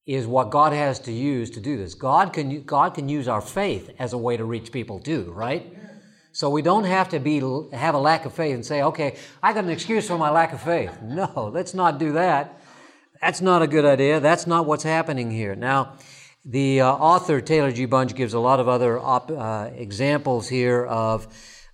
[0.05, 1.93] is what God has to use to do this.
[1.93, 5.75] God can, God can use our faith as a way to reach people too, right?
[6.33, 7.39] So we don't have to be
[7.73, 10.53] have a lack of faith and say, "Okay, I got an excuse for my lack
[10.53, 12.57] of faith." No, let's not do that.
[13.21, 14.19] That's not a good idea.
[14.19, 15.55] That's not what's happening here.
[15.55, 15.97] Now,
[16.45, 17.85] the uh, author Taylor G.
[17.85, 21.27] Bunch gives a lot of other op- uh, examples here of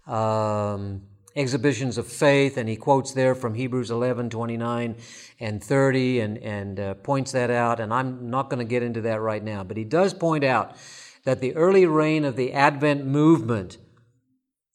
[0.08, 1.04] um,
[1.38, 4.96] exhibitions of faith, and he quotes there from Hebrews 11, 29
[5.40, 7.80] and 30, and, and uh, points that out.
[7.80, 10.76] And I'm not going to get into that right now, but he does point out
[11.24, 13.78] that the early rain of the Advent movement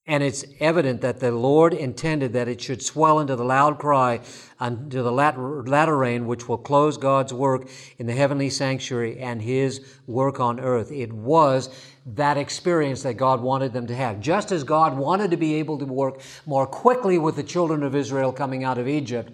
[0.04, 4.20] and it's evident that the Lord intended that it should swell into the loud cry
[4.58, 9.80] unto the latter rain, which will close God's work in the heavenly sanctuary and His
[10.08, 10.90] work on earth.
[10.90, 11.68] It was
[12.04, 14.18] that experience that God wanted them to have.
[14.18, 17.94] Just as God wanted to be able to work more quickly with the children of
[17.94, 19.32] Israel coming out of Egypt,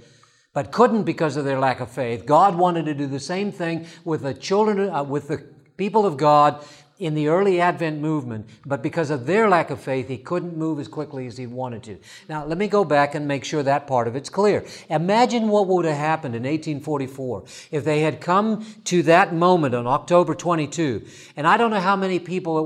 [0.52, 3.86] but couldn't because of their lack of faith, God wanted to do the same thing
[4.04, 5.38] with the children, uh, with the
[5.78, 6.62] people of God
[6.98, 10.80] in the early Advent movement, but because of their lack of faith, he couldn't move
[10.80, 11.98] as quickly as he wanted to.
[12.28, 14.64] Now, let me go back and make sure that part of it's clear.
[14.90, 19.86] Imagine what would have happened in 1844 if they had come to that moment on
[19.86, 21.04] October 22.
[21.36, 22.58] And I don't know how many people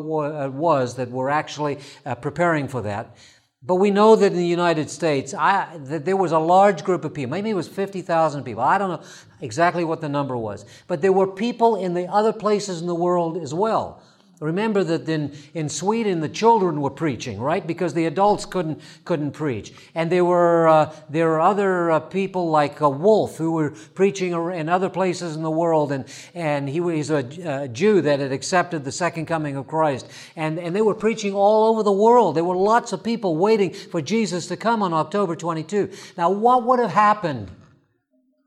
[0.45, 3.17] it was that were actually uh, preparing for that.
[3.65, 7.05] But we know that in the United States, I, that there was a large group
[7.05, 7.31] of people.
[7.31, 8.63] Maybe it was 50,000 people.
[8.63, 9.07] I don't know
[9.41, 10.65] exactly what the number was.
[10.89, 14.03] But there were people in the other places in the world as well
[14.43, 17.65] Remember that in, in Sweden the children were preaching, right?
[17.65, 22.51] Because the adults couldn't couldn't preach, and there were uh, there were other uh, people
[22.51, 26.81] like a Wolff who were preaching in other places in the world, and and he
[26.81, 27.25] was a,
[27.65, 31.35] a Jew that had accepted the second coming of Christ, and and they were preaching
[31.35, 32.35] all over the world.
[32.35, 35.89] There were lots of people waiting for Jesus to come on October 22.
[36.19, 37.49] Now, what would have happened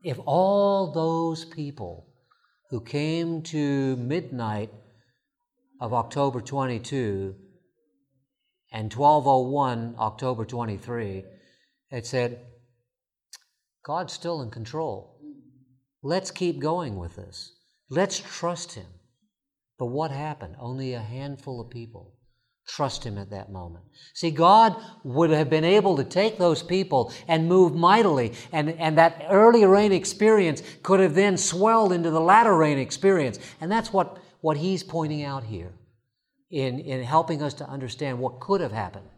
[0.02, 2.06] if all those people
[2.68, 4.68] who came to midnight
[5.80, 7.34] of October 22
[8.72, 11.24] and 1201 October 23,
[11.90, 12.40] it said,
[13.84, 15.20] God's still in control.
[16.02, 17.52] Let's keep going with this.
[17.88, 18.86] Let's trust Him.
[19.78, 20.56] But what happened?
[20.58, 22.14] Only a handful of people
[22.66, 23.84] trust Him at that moment.
[24.14, 24.74] See, God
[25.04, 29.64] would have been able to take those people and move mightily, and, and that early
[29.64, 33.38] rain experience could have then swelled into the latter rain experience.
[33.60, 35.72] And that's what what he's pointing out here
[36.52, 39.08] in, in helping us to understand what could have happened.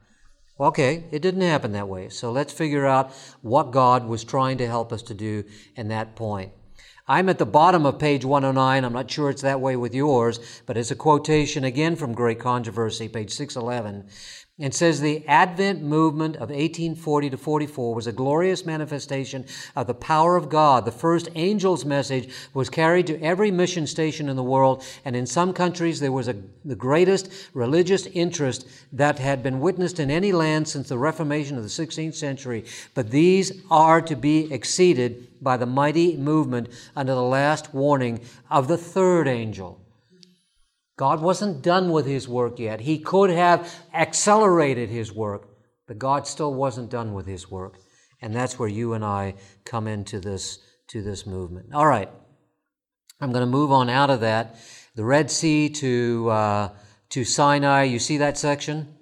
[0.59, 2.09] Okay, it didn't happen that way.
[2.09, 3.13] So let's figure out
[3.43, 5.45] what God was trying to help us to do
[5.77, 6.53] in that point.
[7.07, 8.83] I'm at the bottom of page 109.
[8.83, 12.41] I'm not sure it's that way with yours, but it's a quotation again from Great
[12.41, 14.09] Controversy, page 611.
[14.61, 19.47] And says the Advent movement of 1840 to 44 was a glorious manifestation
[19.77, 20.85] of the power of God.
[20.85, 25.27] The first angel's message was carried to every mission station in the world, and in
[25.27, 30.33] some countries there was a, the greatest religious interest that had been witnessed in any
[30.33, 32.65] land since the Reformation of the 16th century.
[32.95, 38.67] But these are to be exceeded by the mighty movement under the last warning of
[38.67, 39.81] the third angel.
[40.99, 42.81] God wasn't done with his work yet.
[42.81, 45.49] He could have accelerated his work,
[45.87, 47.79] but God still wasn't done with his work.
[48.21, 49.35] And that's where you and I
[49.65, 51.73] come into this, to this movement.
[51.73, 52.11] All right.
[53.21, 54.57] I'm going to move on out of that.
[54.97, 56.69] The Red Sea to, uh,
[57.11, 57.85] to Sinai.
[57.85, 58.93] You see that section?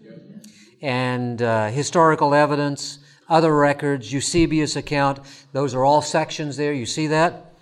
[0.82, 5.20] And uh, historical evidence, other records, Eusebius account.
[5.52, 6.74] Those are all sections there.
[6.74, 7.54] You see that?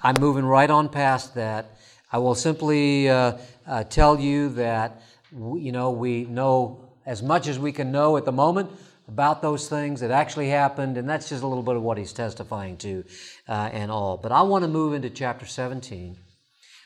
[0.00, 1.76] I'm moving right on past that.
[2.12, 3.34] I will simply uh,
[3.66, 5.02] uh, tell you that
[5.32, 8.70] you know we know as much as we can know at the moment
[9.08, 12.12] about those things that actually happened, and that's just a little bit of what he's
[12.12, 13.04] testifying to
[13.48, 14.16] uh, and all.
[14.16, 16.16] But I want to move into chapter 17,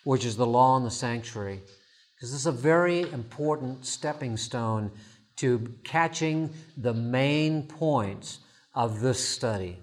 [0.04, 1.60] which is the law and the sanctuary,
[2.16, 4.90] because this is a very important stepping stone
[5.36, 8.38] to catching the main points
[8.74, 9.78] of this study.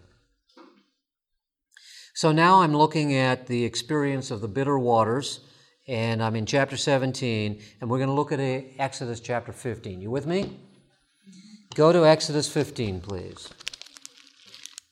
[2.16, 5.42] So now I'm looking at the experience of the bitter waters,
[5.88, 10.02] and I'm in chapter 17, and we're going to look at Exodus chapter 15.
[10.02, 10.58] You with me?
[11.74, 13.50] Go to Exodus 15, please.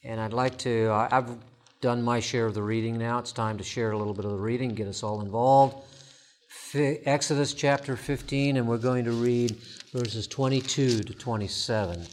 [0.04, 1.38] And I'd like to, I've
[1.82, 3.20] done my share of the reading now.
[3.20, 5.76] It's time to share a little bit of the reading, get us all involved.
[6.74, 9.58] Exodus chapter 15, and we're going to read
[9.94, 12.06] verses 22 to 27.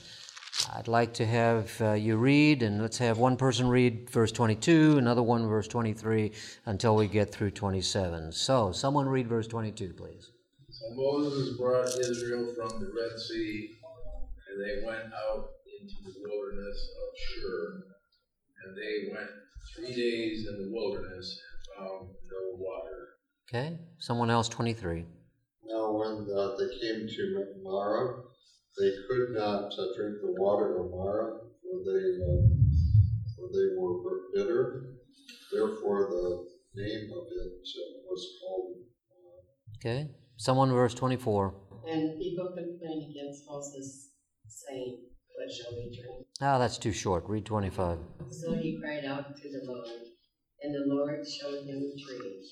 [0.75, 4.97] I'd like to have uh, you read, and let's have one person read verse 22,
[4.99, 6.33] another one verse 23,
[6.65, 8.33] until we get through 27.
[8.33, 10.31] So, someone read verse 22, please.
[10.71, 13.71] So Moses brought Israel from the Red Sea,
[14.49, 15.49] and they went out
[15.81, 17.83] into the wilderness of Shur.
[18.65, 19.31] And they went
[19.75, 21.39] three days in the wilderness
[21.79, 23.09] and found no water.
[23.49, 25.05] Okay, someone else, 23.
[25.69, 28.23] Now, when uh, they came to Marah,
[28.79, 32.45] they could not uh, drink the water of Marah, for they, uh,
[33.35, 34.97] for they were bitter.
[35.53, 36.47] Therefore, the
[36.83, 38.77] name of it uh, was called.
[39.11, 40.11] Uh, okay.
[40.37, 41.55] Someone, verse 24.
[41.89, 44.11] And people complained against Moses,
[44.47, 46.27] saying, What shall we drink?
[46.43, 47.25] Ah, that's too short.
[47.29, 47.99] Read 25.
[48.31, 49.89] So he cried out to the Lord,
[50.63, 52.51] and the Lord showed him a tree.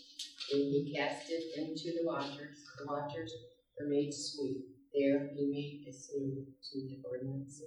[0.52, 2.56] And he cast it into the waters.
[2.78, 3.32] The waters
[3.78, 7.62] were made sweet there he made a sin to the ordinance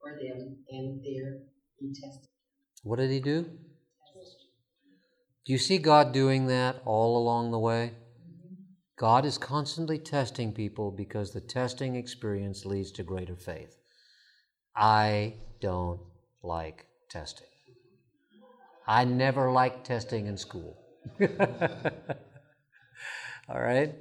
[0.00, 1.40] for them, and there
[1.78, 2.28] he tested.
[2.82, 3.42] What did he do?
[5.44, 7.92] Do you see God doing that all along the way?
[8.96, 13.76] God is constantly testing people because the testing experience leads to greater faith.
[14.76, 16.00] I don't
[16.42, 17.48] like testing.
[18.86, 20.78] I never liked testing in school.
[23.48, 23.94] all right?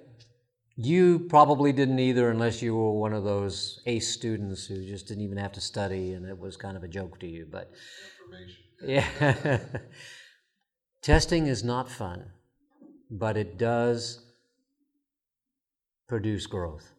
[0.76, 5.24] You probably didn't either, unless you were one of those ace students who just didn't
[5.24, 7.45] even have to study, and it was kind of a joke to you.
[7.49, 7.71] But
[8.82, 9.59] yeah,
[11.03, 12.26] testing is not fun,
[13.11, 14.26] but it does
[16.07, 16.91] produce growth.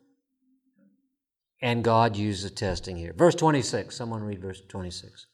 [1.60, 3.12] And God uses testing here.
[3.12, 3.96] Verse 26.
[3.96, 5.26] Someone read verse 26.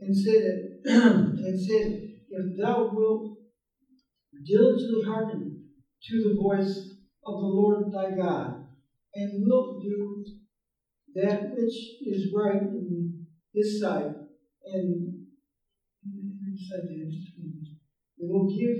[0.00, 3.38] And said, and said, If thou wilt
[4.44, 5.63] diligently hearken
[6.08, 6.94] to the voice
[7.24, 8.62] of the Lord thy God,
[9.14, 10.24] and wilt do
[11.14, 14.10] that which is right in his sight,
[14.64, 15.20] and,
[18.18, 18.76] will give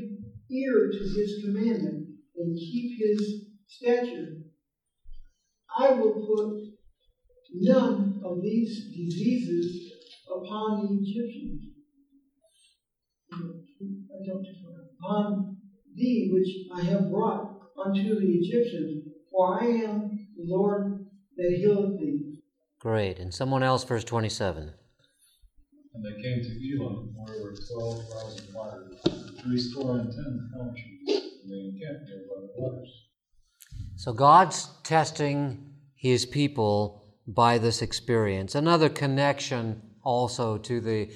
[0.51, 2.07] ear to his commandment,
[2.37, 4.43] and keep his statute,
[5.77, 6.61] I will put
[7.53, 9.91] none of these diseases
[10.31, 11.71] upon the Egyptians.
[15.01, 15.54] Upon
[15.95, 21.99] thee which I have brought unto the Egyptians, for I am the Lord that healeth
[21.99, 22.41] thee.
[22.79, 23.19] Great.
[23.19, 24.73] And someone else, verse 27.
[25.95, 28.97] And they came to Elim, where were twelve thousand waters,
[29.43, 33.05] three score and ten countries, and they encamped there by the waters.
[33.95, 38.57] So God's testing his people by this experience.
[38.57, 41.11] Another connection also to the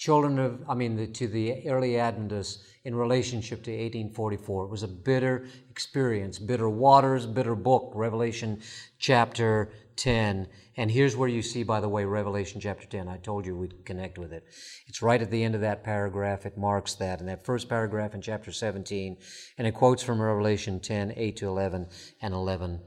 [0.00, 4.64] children of, I mean, the, to the early Adventists in relationship to 1844.
[4.64, 8.62] It was a bitter experience, bitter waters, bitter book, Revelation
[8.98, 10.48] chapter 10.
[10.78, 13.08] And here's where you see, by the way, Revelation chapter 10.
[13.08, 14.46] I told you we'd connect with it.
[14.86, 16.46] It's right at the end of that paragraph.
[16.46, 19.18] It marks that in that first paragraph in chapter 17.
[19.58, 21.88] And it quotes from Revelation 10, 8 to 11,
[22.22, 22.80] and 11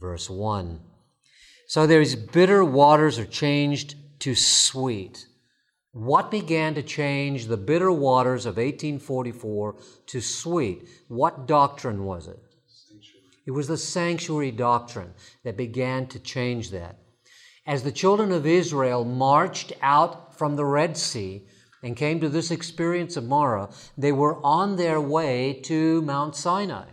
[0.00, 0.80] verse 1.
[1.68, 5.26] So these bitter waters are changed to sweet.
[5.96, 9.76] What began to change the bitter waters of 1844
[10.08, 10.86] to sweet?
[11.08, 12.38] What doctrine was it?
[13.46, 16.98] It was the sanctuary doctrine that began to change that.
[17.66, 21.44] As the children of Israel marched out from the Red Sea
[21.82, 26.88] and came to this experience of Marah, they were on their way to Mount Sinai.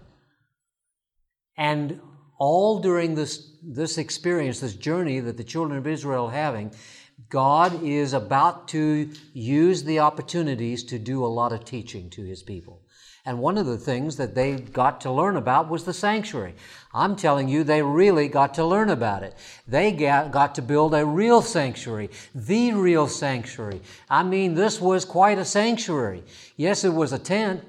[1.57, 1.99] And
[2.39, 6.71] all during this, this experience, this journey that the children of Israel having,
[7.33, 12.43] God is about to use the opportunities to do a lot of teaching to his
[12.43, 12.83] people.
[13.25, 16.53] And one of the things that they got to learn about was the sanctuary.
[16.93, 19.35] I'm telling you, they really got to learn about it.
[19.67, 23.81] They got, to build a real sanctuary, the real sanctuary.
[24.11, 26.21] I mean, this was quite a sanctuary.
[26.55, 27.63] Yes, it was a tent,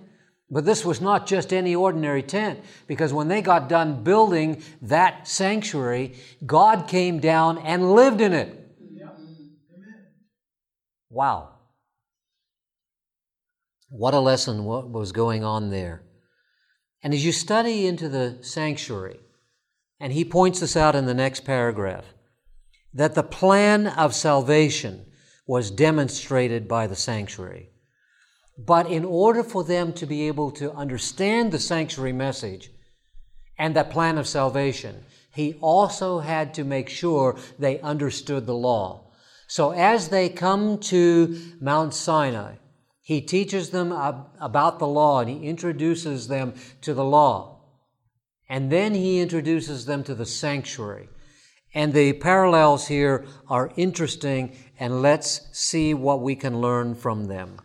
[0.50, 5.26] but this was not just any ordinary tent, because when they got done building that
[5.26, 8.60] sanctuary, God came down and lived in it.
[11.14, 11.50] Wow.
[13.88, 16.02] What a lesson what was going on there.
[17.04, 19.20] And as you study into the sanctuary,
[20.00, 22.04] and he points this out in the next paragraph,
[22.92, 25.06] that the plan of salvation
[25.46, 27.70] was demonstrated by the sanctuary.
[28.58, 32.72] But in order for them to be able to understand the sanctuary message
[33.56, 39.03] and that plan of salvation, he also had to make sure they understood the law.
[39.54, 42.54] So as they come to Mount Sinai,
[43.00, 47.60] he teaches them about the law and he introduces them to the law.
[48.48, 51.08] And then he introduces them to the sanctuary.
[51.72, 57.60] And the parallels here are interesting, and let's see what we can learn from them.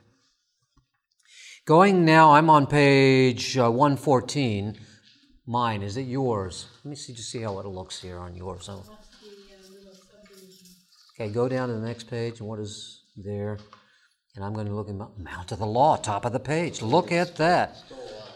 [1.65, 4.77] Going now, I'm on page uh, 114.
[5.47, 6.67] Mine, is it yours?
[6.83, 8.69] Let me see, just see how it looks here on yours.
[8.69, 8.98] Oh.
[11.19, 13.57] Okay, go down to the next page, and what is there?
[14.35, 16.81] And I'm going to look at Mount of the Law, top of the page.
[16.81, 17.75] Look at that.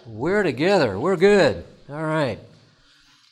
[0.06, 1.00] We're together.
[1.00, 1.64] We're good.
[1.88, 2.40] All right.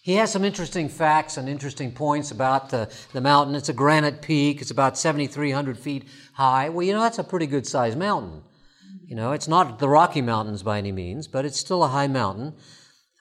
[0.04, 3.56] He has some interesting facts and interesting points about the, the mountain.
[3.56, 4.62] It's a granite peak.
[4.62, 6.70] It's about 7,300 feet high.
[6.70, 8.44] Well, you know, that's a pretty good sized mountain.
[9.06, 12.08] You know, it's not the Rocky Mountains by any means, but it's still a high
[12.08, 12.54] mountain.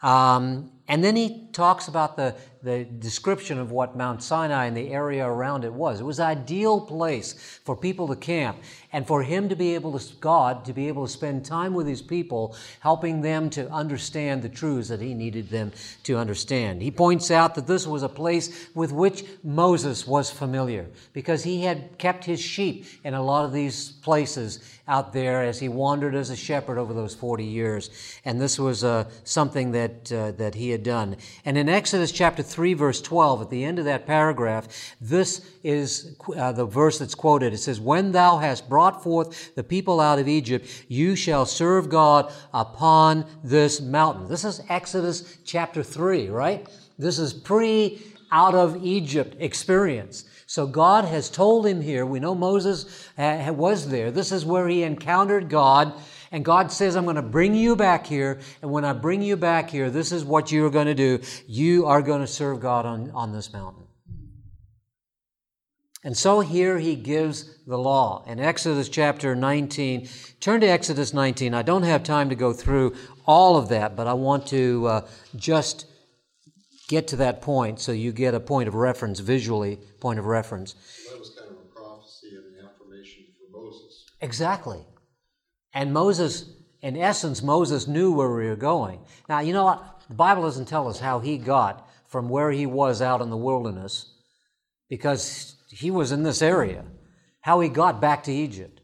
[0.00, 2.34] Um, and then he talks about the,
[2.64, 6.00] the description of what Mount Sinai and the area around it was.
[6.00, 8.58] It was ideal place for people to camp
[8.92, 11.86] and for him to be able to, God, to be able to spend time with
[11.86, 15.70] his people, helping them to understand the truths that he needed them
[16.02, 16.82] to understand.
[16.82, 21.62] He points out that this was a place with which Moses was familiar because he
[21.62, 26.16] had kept his sheep in a lot of these places out there as he wandered
[26.16, 27.90] as a shepherd over those 40 years.
[28.24, 31.16] And this was uh, something that, uh, that he had done.
[31.44, 34.68] And in Exodus chapter 3, verse 12, at the end of that paragraph,
[35.00, 37.52] this is uh, the verse that's quoted.
[37.52, 41.88] It says, When thou hast brought forth the people out of Egypt, you shall serve
[41.88, 44.28] God upon this mountain.
[44.28, 46.68] This is Exodus chapter 3, right?
[46.98, 48.02] This is pre
[48.32, 50.24] out of Egypt experience.
[50.46, 54.10] So God has told him here, we know Moses uh, was there.
[54.10, 55.92] This is where he encountered God.
[56.32, 58.38] And God says, I'm going to bring you back here.
[58.62, 61.20] And when I bring you back here, this is what you're going to do.
[61.46, 63.84] You are going to serve God on, on this mountain.
[66.02, 68.24] And so here he gives the law.
[68.26, 70.08] In Exodus chapter 19,
[70.40, 71.52] turn to Exodus 19.
[71.52, 72.94] I don't have time to go through
[73.26, 75.86] all of that, but I want to uh, just
[76.88, 80.72] get to that point so you get a point of reference, visually, point of reference.
[81.10, 84.06] That was kind of a prophecy and an affirmation for Moses.
[84.22, 84.86] Exactly.
[85.72, 86.50] And Moses,
[86.82, 89.00] in essence, Moses knew where we were going.
[89.28, 90.02] Now, you know what?
[90.08, 93.36] The Bible doesn't tell us how he got from where he was out in the
[93.36, 94.12] wilderness
[94.88, 96.84] because he was in this area.
[97.40, 98.80] How he got back to Egypt.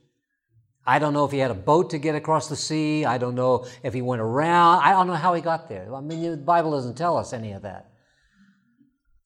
[0.86, 3.04] I don't know if he had a boat to get across the sea.
[3.04, 4.82] I don't know if he went around.
[4.82, 5.92] I don't know how he got there.
[5.92, 7.90] I mean, the Bible doesn't tell us any of that.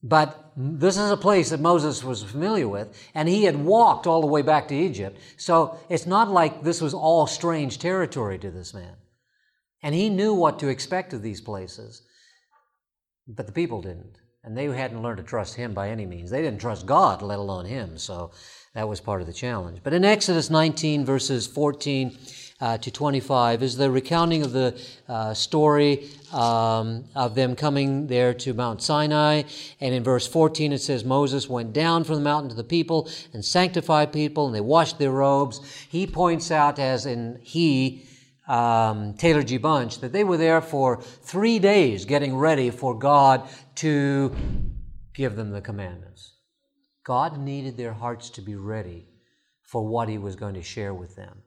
[0.03, 4.20] But this is a place that Moses was familiar with, and he had walked all
[4.20, 5.18] the way back to Egypt.
[5.36, 8.94] So it's not like this was all strange territory to this man.
[9.82, 12.03] And he knew what to expect of these places,
[13.26, 14.16] but the people didn't.
[14.42, 16.30] And they hadn't learned to trust him by any means.
[16.30, 17.98] They didn't trust God, let alone him.
[17.98, 18.30] So
[18.74, 19.80] that was part of the challenge.
[19.82, 22.16] But in Exodus 19, verses 14
[22.61, 28.35] uh, to 25, is the recounting of the uh, story um, of them coming there
[28.35, 29.43] to Mount Sinai.
[29.81, 33.09] And in verse 14, it says, Moses went down from the mountain to the people
[33.33, 35.61] and sanctified people, and they washed their robes.
[35.89, 38.07] He points out, as in he,
[38.47, 39.59] um, Taylor G.
[39.59, 44.35] Bunch that they were there for three days getting ready for God to
[45.15, 46.35] give them the commandments.
[47.05, 49.07] God needed their hearts to be ready
[49.63, 51.43] for what He was going to share with them.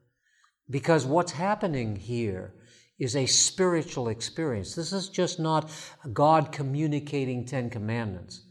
[0.70, 2.54] Because what's happening here
[3.00, 4.76] is a spiritual experience.
[4.76, 5.70] This is just not
[6.14, 8.46] God communicating Ten Commandments.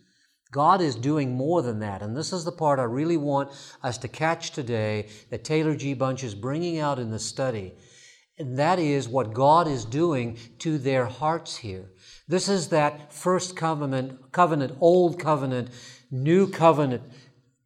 [0.50, 2.02] God is doing more than that.
[2.02, 3.50] And this is the part I really want
[3.82, 5.94] us to catch today that Taylor G.
[5.94, 7.72] Bunch is bringing out in the study.
[8.38, 11.90] And that is what God is doing to their hearts here.
[12.28, 15.70] This is that first covenant, covenant, old covenant,
[16.10, 17.02] new covenant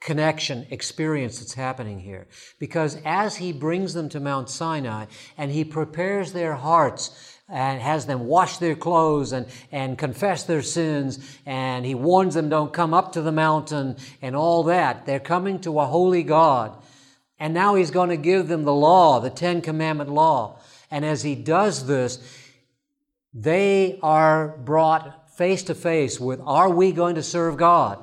[0.01, 2.27] connection experience that's happening here.
[2.59, 8.07] Because as he brings them to Mount Sinai and he prepares their hearts and has
[8.07, 12.93] them wash their clothes and, and confess their sins, and he warns them don't come
[12.93, 16.77] up to the mountain and all that, they're coming to a holy God.
[17.39, 20.59] And now he's going to give them the law, the Ten Commandment law.
[20.91, 22.19] And as he does this,
[23.33, 28.03] they are brought face to face with are we going to serve God?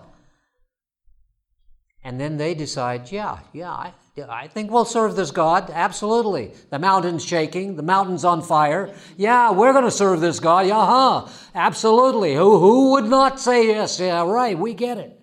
[2.04, 3.94] And then they decide, yeah, yeah, I,
[4.30, 5.70] I think we'll serve this God.
[5.74, 6.54] Absolutely.
[6.70, 8.94] The mountain's shaking, the mountain's on fire.
[9.16, 10.68] Yeah, we're going to serve this God.
[10.68, 11.28] Yeah, huh.
[11.56, 12.36] Absolutely.
[12.36, 14.00] Who, who would not say yes?
[14.00, 14.60] Yeah, right.
[14.60, 15.18] We get it.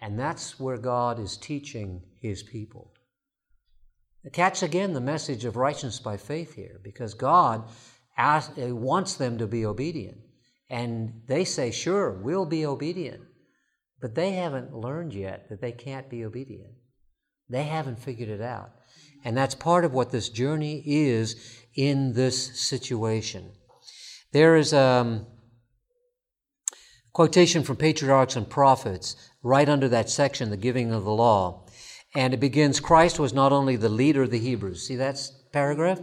[0.00, 2.92] And that's where God is teaching his people.
[4.32, 7.68] Catch again the message of righteousness by faith here, because God
[8.16, 10.18] asks, wants them to be obedient.
[10.70, 13.22] And they say, sure, we'll be obedient.
[14.00, 16.74] But they haven't learned yet that they can't be obedient.
[17.48, 18.70] They haven't figured it out.
[19.24, 23.50] And that's part of what this journey is in this situation.
[24.32, 25.26] There is a um,
[27.12, 31.66] quotation from Patriarchs and Prophets right under that section, the giving of the law.
[32.14, 34.86] And it begins Christ was not only the leader of the Hebrews.
[34.86, 35.20] See that
[35.52, 36.00] paragraph?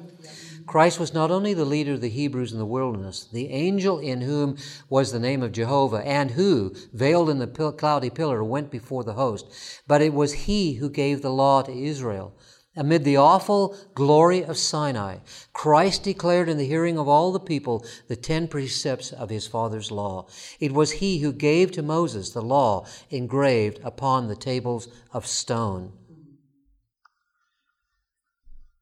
[0.66, 4.22] Christ was not only the leader of the Hebrews in the wilderness, the angel in
[4.22, 4.58] whom
[4.90, 9.14] was the name of Jehovah, and who, veiled in the cloudy pillar, went before the
[9.14, 9.52] host,
[9.88, 12.36] but it was he who gave the law to Israel.
[12.78, 15.20] Amid the awful glory of Sinai,
[15.54, 19.92] Christ declared in the hearing of all the people the ten precepts of his Father's
[19.92, 20.28] law.
[20.60, 25.94] It was he who gave to Moses the law engraved upon the tables of stone.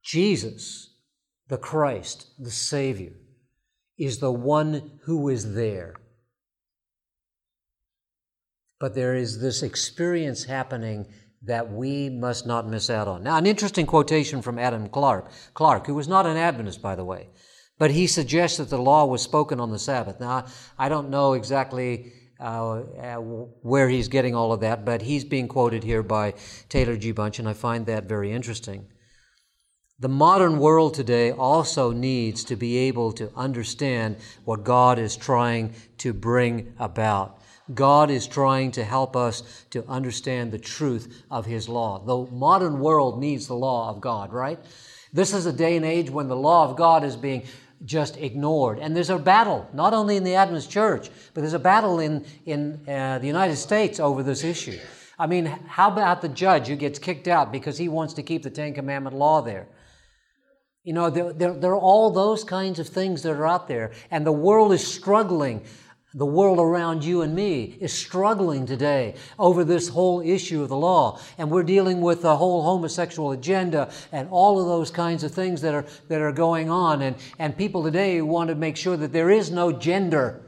[0.02, 0.93] Jesus
[1.48, 3.14] the Christ, the Savior,
[3.98, 5.96] is the one who is there.
[8.80, 11.08] But there is this experience happening
[11.46, 13.24] that we must not miss out on.
[13.24, 17.06] Now, an interesting quotation from Adam Clarke, Clarke, who was not an Adventist, by the
[17.06, 17.30] way,
[17.78, 20.20] but he suggests that the law was spoken on the Sabbath.
[20.20, 20.46] Now,
[20.78, 25.48] I don't know exactly uh, uh, where he's getting all of that, but he's being
[25.48, 26.34] quoted here by
[26.70, 27.12] Taylor G.
[27.12, 28.88] Bunch, and I find that very interesting.
[30.04, 35.76] The modern world today also needs to be able to understand what God is trying
[35.99, 37.39] to bring about.
[37.74, 41.99] God is trying to help us to understand the truth of His law.
[41.99, 44.60] The modern world needs the law of God, right?
[45.14, 47.45] This is a day and age when the law of God is being
[47.86, 48.80] just ignored.
[48.80, 52.26] And there's a battle, not only in the Adventist church, but there's a battle in,
[52.45, 54.82] in uh, the United States over this issue.
[55.18, 58.43] I mean, how about the judge who gets kicked out because he wants to keep
[58.43, 59.66] the Ten Commandment law there?
[60.84, 63.94] You know, there, there, there, are all those kinds of things that are out there,
[64.12, 65.64] and the world is struggling.
[66.16, 70.78] The world around you and me is struggling today over this whole issue of the
[70.78, 71.20] law.
[71.40, 75.62] And we're dealing with the whole homosexual agenda and all of those kinds of things
[75.62, 77.02] that are, that are going on.
[77.02, 80.46] And, and people today want to make sure that there is no gender.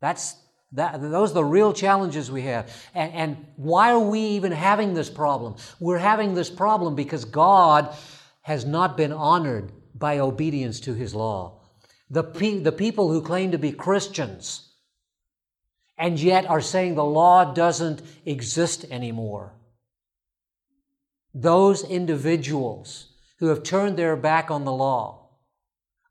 [0.00, 0.34] That's,
[0.72, 2.74] that, those are the real challenges we have.
[2.92, 5.54] And, and why are we even having this problem?
[5.78, 7.94] We're having this problem because God
[8.50, 11.60] has not been honored by obedience to his law.
[12.10, 14.72] The, pe- the people who claim to be Christians
[15.96, 19.54] and yet are saying the law doesn't exist anymore.
[21.32, 25.28] Those individuals who have turned their back on the law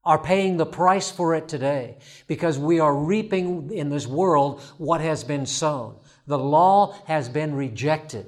[0.06, 5.02] are paying the price for it today because we are reaping in this world what
[5.02, 5.98] has been sown.
[6.26, 8.28] The law has been rejected.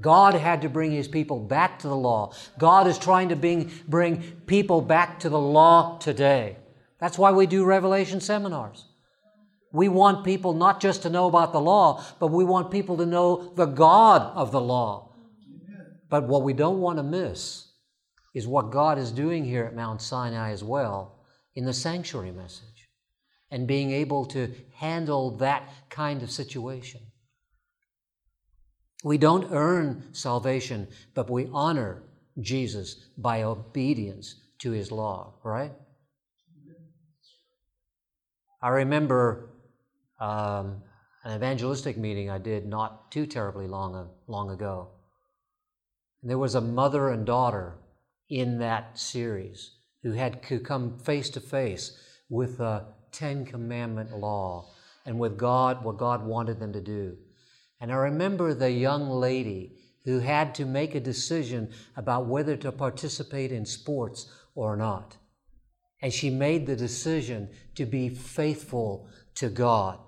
[0.00, 2.32] God had to bring his people back to the law.
[2.58, 6.56] God is trying to bring, bring people back to the law today.
[6.98, 8.86] That's why we do Revelation seminars.
[9.72, 13.06] We want people not just to know about the law, but we want people to
[13.06, 15.12] know the God of the law.
[16.08, 17.68] But what we don't want to miss
[18.34, 21.20] is what God is doing here at Mount Sinai as well
[21.54, 22.88] in the sanctuary message
[23.50, 27.00] and being able to handle that kind of situation.
[29.02, 32.02] We don't earn salvation, but we honor
[32.40, 35.72] Jesus by obedience to his law, right?
[38.62, 39.50] I remember
[40.20, 40.82] um,
[41.24, 44.88] an evangelistic meeting I did not too terribly long, long ago.
[46.20, 47.78] And there was a mother and daughter
[48.28, 49.72] in that series
[50.02, 51.96] who had to come face to face
[52.28, 54.70] with the Ten Commandment law
[55.06, 57.16] and with God, what God wanted them to do.
[57.80, 62.72] And I remember the young lady who had to make a decision about whether to
[62.72, 65.16] participate in sports or not.
[66.02, 69.98] And she made the decision to be faithful to God.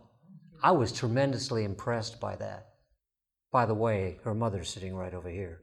[0.63, 2.69] I was tremendously impressed by that.
[3.51, 5.61] By the way, her mother's sitting right over here.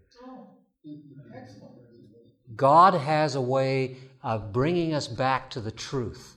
[2.56, 6.36] God has a way of bringing us back to the truth.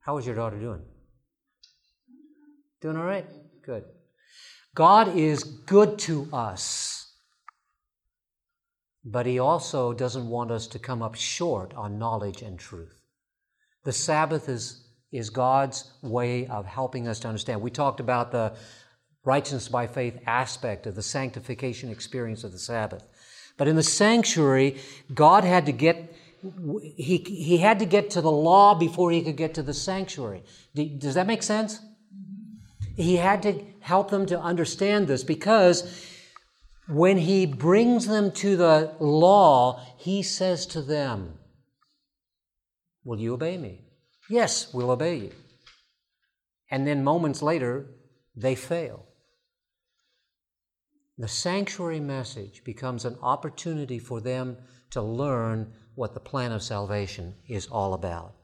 [0.00, 0.82] How is your daughter doing?
[2.80, 3.26] Doing all right?
[3.64, 3.84] Good.
[4.74, 7.12] God is good to us,
[9.04, 13.00] but He also doesn't want us to come up short on knowledge and truth.
[13.84, 17.60] The Sabbath is, is God's way of helping us to understand.
[17.60, 18.54] We talked about the
[19.24, 23.06] righteousness by faith aspect of the sanctification experience of the Sabbath.
[23.56, 24.76] But in the sanctuary,
[25.12, 26.14] God had to get
[26.96, 30.44] he, he had to get to the law before he could get to the sanctuary.
[30.74, 31.80] Does that make sense?
[32.98, 36.04] He had to help them to understand this because
[36.88, 41.38] when he brings them to the law, he says to them,
[43.04, 43.84] Will you obey me?
[44.28, 45.32] Yes, we'll obey you.
[46.72, 47.86] And then moments later,
[48.34, 49.06] they fail.
[51.16, 54.56] The sanctuary message becomes an opportunity for them
[54.90, 58.34] to learn what the plan of salvation is all about.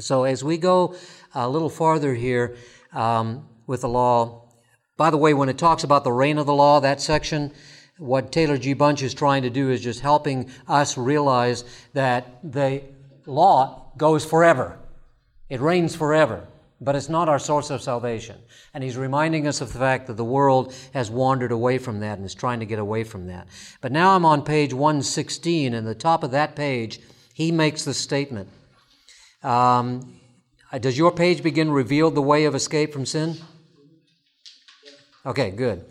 [0.00, 0.94] So, as we go
[1.34, 2.56] a little farther here
[2.92, 4.48] um, with the law,
[4.96, 7.52] by the way, when it talks about the reign of the law, that section,
[7.98, 8.72] what Taylor G.
[8.72, 12.82] Bunch is trying to do is just helping us realize that the
[13.26, 14.78] law goes forever,
[15.48, 16.46] it reigns forever
[16.80, 18.36] but it's not our source of salvation.
[18.72, 22.16] And he's reminding us of the fact that the world has wandered away from that
[22.16, 23.48] and is trying to get away from that.
[23.80, 27.00] But now I'm on page 116, and the top of that page,
[27.34, 28.48] he makes the statement.
[29.42, 30.20] Um,
[30.78, 33.36] does your page begin reveal the way of escape from sin?
[35.24, 35.84] Okay, good.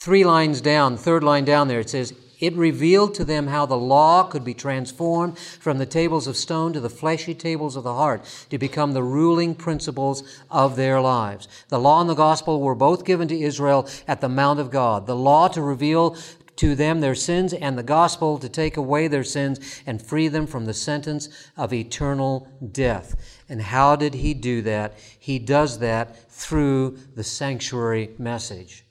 [0.00, 3.76] Three lines down, third line down there, it says, it revealed to them how the
[3.76, 7.94] law could be transformed from the tables of stone to the fleshy tables of the
[7.94, 11.48] heart to become the ruling principles of their lives.
[11.68, 15.06] The law and the gospel were both given to Israel at the Mount of God.
[15.06, 16.16] The law to reveal
[16.58, 20.46] to them their sins and the gospel to take away their sins and free them
[20.46, 23.42] from the sentence of eternal death.
[23.48, 24.94] And how did he do that?
[25.18, 28.84] He does that through the sanctuary message.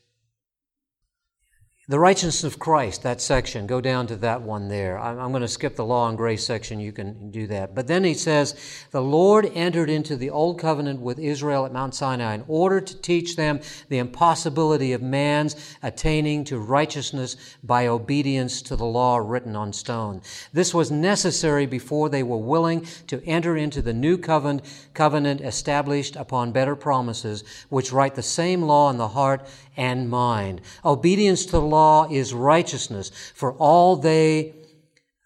[1.89, 4.99] The righteousness of Christ, that section, go down to that one there.
[4.99, 6.81] I'm, going to skip the law and grace section.
[6.81, 7.75] You can do that.
[7.75, 11.95] But then he says, The Lord entered into the old covenant with Israel at Mount
[11.95, 18.61] Sinai in order to teach them the impossibility of man's attaining to righteousness by obedience
[18.63, 20.21] to the law written on stone.
[20.51, 24.63] This was necessary before they were willing to enter into the new covenant,
[24.93, 29.47] covenant established upon better promises, which write the same law in the heart
[29.77, 30.61] and mind.
[30.83, 34.55] Obedience to the law is righteousness, for all they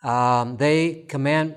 [0.03, 1.55] um, they command.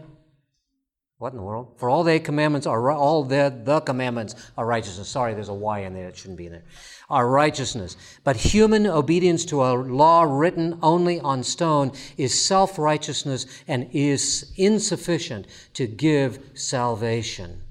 [1.19, 1.77] What in the world?
[1.79, 5.09] For all their commandments are all the the commandments are righteousness.
[5.09, 6.09] Sorry, there's a Y in there.
[6.09, 6.65] It shouldn't be in there.
[7.09, 7.97] Are righteousness.
[8.25, 14.53] But human obedience to a law written only on stone is self righteousness and is
[14.57, 17.63] insufficient to give salvation.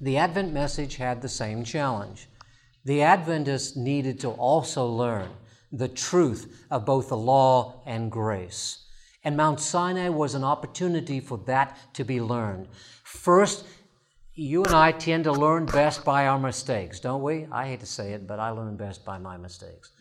[0.00, 2.28] The Advent message had the same challenge.
[2.84, 5.30] The Adventists needed to also learn
[5.72, 8.84] the truth of both the law and grace.
[9.24, 12.68] And Mount Sinai was an opportunity for that to be learned.
[13.02, 13.64] First,
[14.34, 17.46] you and I tend to learn best by our mistakes, don't we?
[17.50, 19.92] I hate to say it, but I learn best by my mistakes.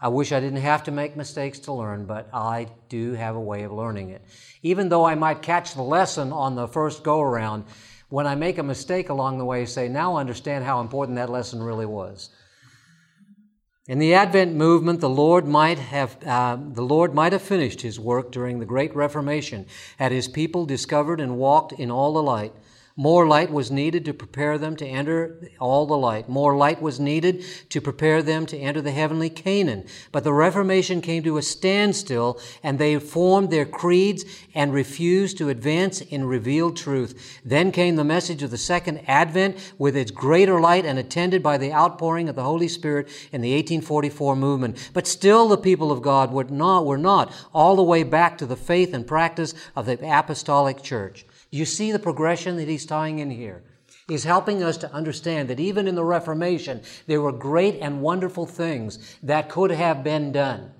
[0.00, 3.40] I wish I didn't have to make mistakes to learn, but I do have a
[3.40, 4.22] way of learning it.
[4.62, 7.64] Even though I might catch the lesson on the first go around,
[8.08, 11.62] when I make a mistake along the way, say, now understand how important that lesson
[11.62, 12.30] really was.
[13.88, 18.00] In the Advent movement, the Lord might have uh, the Lord might have finished His
[18.00, 19.66] work during the Great Reformation,
[19.98, 22.52] had His people discovered and walked in all the light
[22.98, 26.30] More light was needed to prepare them to enter all the light.
[26.30, 29.84] More light was needed to prepare them to enter the heavenly Canaan.
[30.12, 34.24] But the Reformation came to a standstill and they formed their creeds
[34.54, 37.38] and refused to advance in revealed truth.
[37.44, 41.58] Then came the message of the second advent with its greater light and attended by
[41.58, 44.90] the outpouring of the Holy Spirit in the 1844 movement.
[44.94, 48.46] But still the people of God were not, were not all the way back to
[48.46, 51.26] the faith and practice of the apostolic church.
[51.50, 53.62] You see the progression that he's tying in here.
[54.08, 58.46] He's helping us to understand that even in the Reformation, there were great and wonderful
[58.46, 60.72] things that could have been done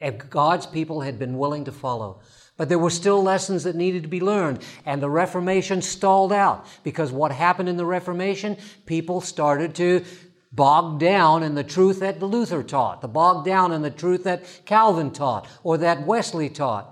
[0.00, 2.20] if God's people had been willing to follow.
[2.56, 6.66] But there were still lessons that needed to be learned, and the Reformation stalled out
[6.84, 8.56] because what happened in the Reformation?
[8.86, 10.04] People started to
[10.52, 14.44] bog down in the truth that Luther taught, the bog down in the truth that
[14.66, 16.91] Calvin taught, or that Wesley taught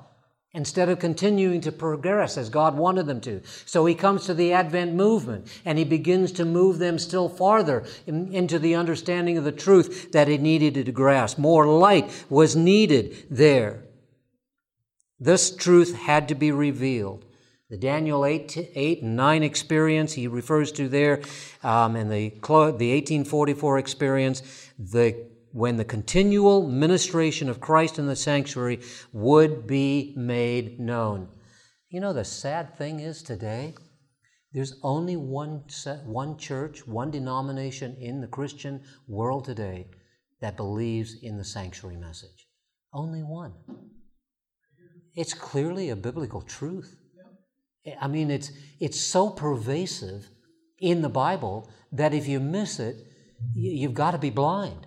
[0.53, 3.41] instead of continuing to progress as God wanted them to.
[3.67, 7.85] So he comes to the Advent movement and he begins to move them still farther
[8.07, 11.39] in, into the understanding of the truth that it needed to grasp.
[11.39, 13.85] More light was needed there.
[15.21, 17.27] This truth had to be revealed.
[17.69, 21.23] The Daniel 8, 8 and 9 experience he refers to there,
[21.63, 24.43] um, and the, the 1844 experience,
[24.77, 28.81] the when the continual ministration of Christ in the sanctuary
[29.13, 31.29] would be made known.
[31.89, 33.75] You know, the sad thing is today,
[34.53, 35.65] there's only one,
[36.05, 39.89] one church, one denomination in the Christian world today
[40.41, 42.49] that believes in the sanctuary message.
[42.93, 43.53] Only one.
[45.15, 46.97] It's clearly a biblical truth.
[48.01, 50.29] I mean, it's, it's so pervasive
[50.79, 52.97] in the Bible that if you miss it,
[53.55, 54.87] you've got to be blind.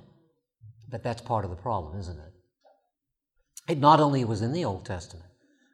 [0.94, 2.34] But that's part of the problem, isn't it?
[3.68, 5.26] It not only was in the Old Testament,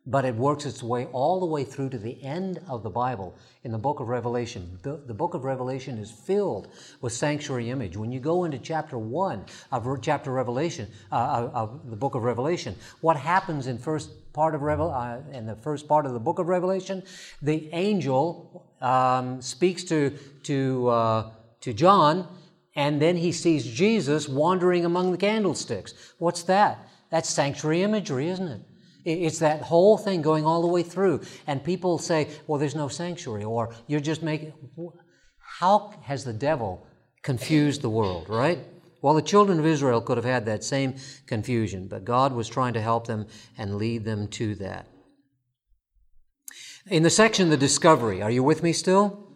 [0.06, 3.36] but it works its way all the way through to the end of the Bible
[3.66, 4.80] in the book of Revelation.
[4.82, 6.70] The, the, book of Revelation is filled
[7.02, 7.98] with sanctuary image.
[7.98, 12.74] When you go into chapter 1 of chapter Revelation, uh, of the book of Revelation,
[13.02, 16.40] what happens in first part of Revel, uh, in the first part of the book
[16.40, 17.04] of Revelation,
[17.42, 22.26] the angel um, speaks to, to, uh, to John
[22.76, 25.94] and then he sees Jesus wandering among the candlesticks.
[26.18, 26.88] What's that?
[27.10, 28.62] That's sanctuary imagery, isn't it?
[29.06, 31.22] It's that whole thing going all the way through.
[31.48, 34.54] And people say, well, there's no sanctuary, or you're just making.
[35.60, 36.86] How has the devil
[37.24, 38.60] confused the world, right?
[39.02, 40.96] Well, the children of Israel could have had that same
[41.26, 44.88] confusion, but God was trying to help them and lead them to that.
[46.88, 49.29] In the section, the discovery, are you with me still?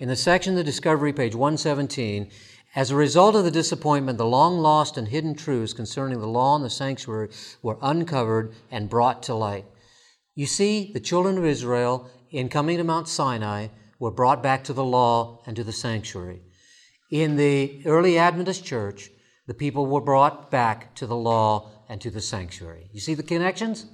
[0.00, 2.30] In the section, the discovery, page 117,
[2.74, 6.56] as a result of the disappointment, the long lost and hidden truths concerning the law
[6.56, 7.28] and the sanctuary
[7.62, 9.66] were uncovered and brought to light.
[10.34, 14.72] You see, the children of Israel, in coming to Mount Sinai, were brought back to
[14.72, 16.40] the law and to the sanctuary.
[17.10, 19.10] In the early Adventist church,
[19.46, 22.88] the people were brought back to the law and to the sanctuary.
[22.94, 23.84] You see the connections?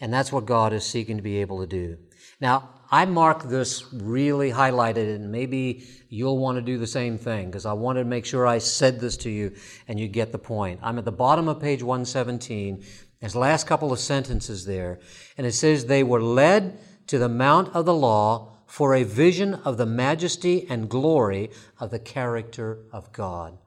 [0.00, 1.98] And that's what God is seeking to be able to do.
[2.40, 7.46] Now, I mark this really highlighted, and maybe you'll want to do the same thing
[7.46, 9.54] because I wanted to make sure I said this to you
[9.86, 10.80] and you get the point.
[10.82, 12.82] I'm at the bottom of page 117.
[13.20, 15.00] There's the last couple of sentences there,
[15.36, 16.78] and it says, They were led
[17.08, 21.90] to the Mount of the Law for a vision of the majesty and glory of
[21.90, 23.58] the character of God.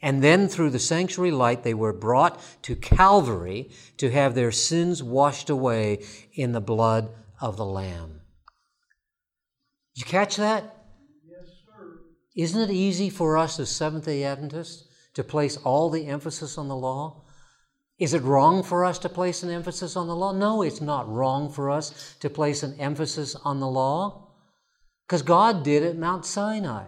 [0.00, 5.02] And then through the sanctuary light, they were brought to Calvary to have their sins
[5.02, 8.17] washed away in the blood of the Lamb.
[9.98, 10.76] Did you catch that?
[11.28, 11.98] Yes, sir.
[12.36, 16.68] Isn't it easy for us as Seventh day Adventists to place all the emphasis on
[16.68, 17.24] the law?
[17.98, 20.30] Is it wrong for us to place an emphasis on the law?
[20.30, 24.28] No, it's not wrong for us to place an emphasis on the law
[25.04, 26.84] because God did at Mount Sinai.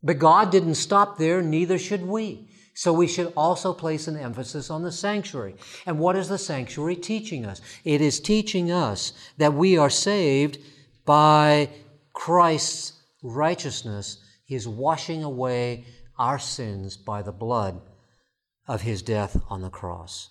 [0.00, 2.48] But God didn't stop there, neither should we.
[2.74, 5.56] So we should also place an emphasis on the sanctuary.
[5.84, 7.60] And what is the sanctuary teaching us?
[7.82, 10.58] It is teaching us that we are saved
[11.04, 11.70] by
[12.12, 12.92] Christ's
[13.22, 15.84] righteousness, His washing away
[16.18, 17.80] our sins by the blood
[18.66, 20.30] of His death on the cross.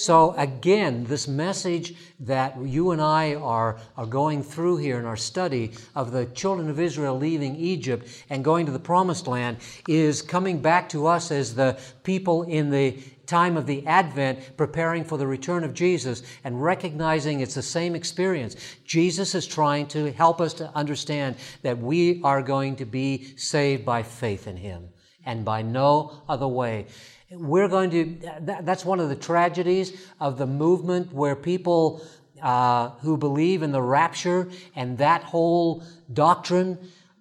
[0.00, 5.16] So again, this message that you and I are, are going through here in our
[5.16, 10.22] study of the children of Israel leaving Egypt and going to the promised land is
[10.22, 12.98] coming back to us as the people in the
[13.30, 17.94] time of the Advent, preparing for the return of Jesus and recognizing it's the same
[17.94, 18.56] experience.
[18.84, 23.84] Jesus is trying to help us to understand that we are going to be saved
[23.84, 24.88] by faith in Him
[25.24, 26.86] and by no other way.
[27.30, 28.18] We're going to,
[28.62, 32.04] that's one of the tragedies of the movement where people
[32.42, 36.78] uh, who believe in the rapture and that whole doctrine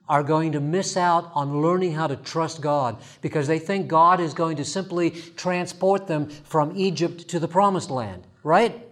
[0.10, 4.19] are going to miss out on learning how to trust God because they think God
[4.19, 8.86] is going to simply transport them from Egypt to the promised land, right?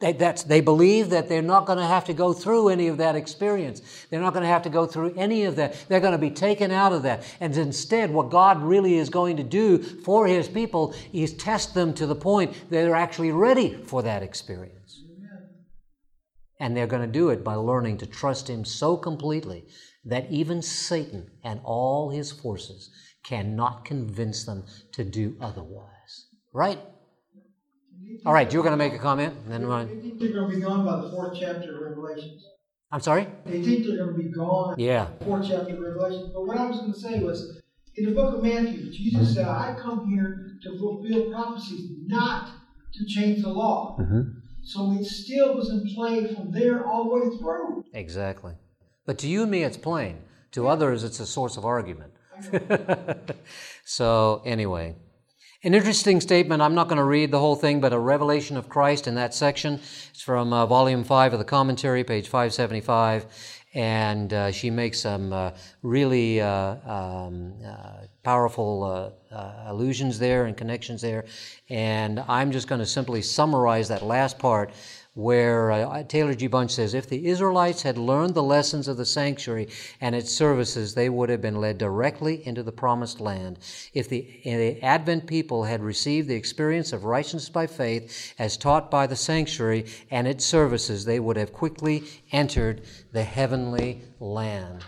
[0.00, 2.98] They, that's, they believe that they're not going to have to go through any of
[2.98, 4.06] that experience.
[4.10, 5.88] They're not going to have to go through any of that.
[5.88, 7.24] They're going to be taken out of that.
[7.40, 11.94] And instead, what God really is going to do for His people is test them
[11.94, 15.02] to the point that they're actually ready for that experience.
[16.60, 19.64] And they're going to do it by learning to trust Him so completely
[20.04, 22.90] that even Satan and all his forces
[23.24, 26.26] cannot convince them to do otherwise.
[26.52, 26.78] Right?
[28.26, 29.88] All right, you were going to make a comment, and then They run.
[29.88, 32.44] think they're going to be gone by the fourth chapter of Revelations.
[32.92, 33.26] I'm sorry.
[33.46, 35.06] They think they're going to be gone Yeah.
[35.06, 36.30] by the fourth chapter of Revelations.
[36.32, 37.60] But what I was going to say was,
[37.96, 42.50] in the book of Matthew, Jesus said, "I come here to fulfill prophecies, not
[42.94, 44.22] to change the law." Mm-hmm.
[44.62, 47.84] So it still was in play from there all the way through.
[47.92, 48.54] Exactly.
[49.06, 50.18] But to you and me, it's plain.
[50.52, 52.12] To others, it's a source of argument.
[53.84, 54.94] so, anyway,
[55.64, 56.60] an interesting statement.
[56.60, 59.34] I'm not going to read the whole thing, but a revelation of Christ in that
[59.34, 59.80] section.
[60.10, 63.26] It's from uh, volume 5 of the commentary, page 575.
[63.74, 65.52] And uh, she makes some uh,
[65.82, 71.24] really uh, um, uh, powerful uh, uh, allusions there and connections there.
[71.68, 74.70] And I'm just going to simply summarize that last part
[75.14, 76.48] where uh, Taylor G.
[76.48, 79.68] Bunch says if the Israelites had learned the lessons of the sanctuary
[80.00, 83.60] and its services, they would have been led directly into the promised land.
[83.92, 88.90] If the, the Advent people had received the experience of righteousness by faith as taught
[88.90, 92.82] by the sanctuary and its services, they would have quickly entered
[93.12, 94.84] the heavenly land.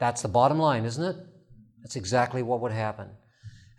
[0.00, 1.16] That's the bottom line, isn't it?
[1.82, 3.10] That's exactly what would happen.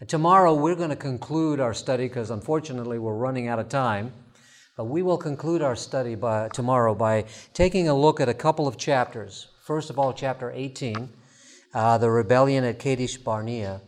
[0.07, 4.13] Tomorrow we're going to conclude our study because unfortunately we're running out of time.
[4.81, 8.67] But we will conclude our study by, tomorrow by taking a look at a couple
[8.67, 9.49] of chapters.
[9.61, 11.07] First of all, chapter 18,
[11.75, 13.81] uh, the rebellion at Kadesh Barnea.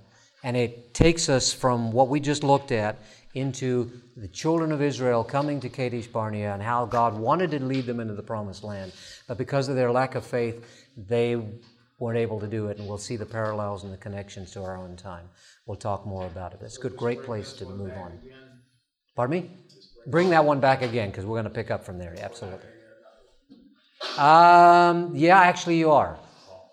[0.43, 2.99] And it takes us from what we just looked at
[3.33, 7.87] into the children of Israel coming to Kadesh Barnea and how God wanted to lead
[7.87, 8.91] them into the promised land.
[9.27, 10.63] But because of their lack of faith,
[10.95, 11.41] they
[11.97, 12.77] weren't able to do it.
[12.77, 15.27] And we'll see the parallels and the connections to our own time.
[15.65, 16.59] We'll talk more about it.
[16.61, 18.19] It's a good, great place to move on.
[19.15, 19.49] Pardon me?
[20.07, 22.15] Bring that one back again because we're going to pick up from there.
[22.19, 22.67] Absolutely.
[24.17, 26.17] Um, yeah, actually, you are.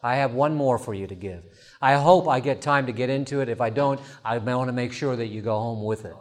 [0.02, 1.44] I have one more for you to give.
[1.80, 3.48] I hope I get time to get into it.
[3.48, 6.16] If I don't, I want to make sure that you go home with it.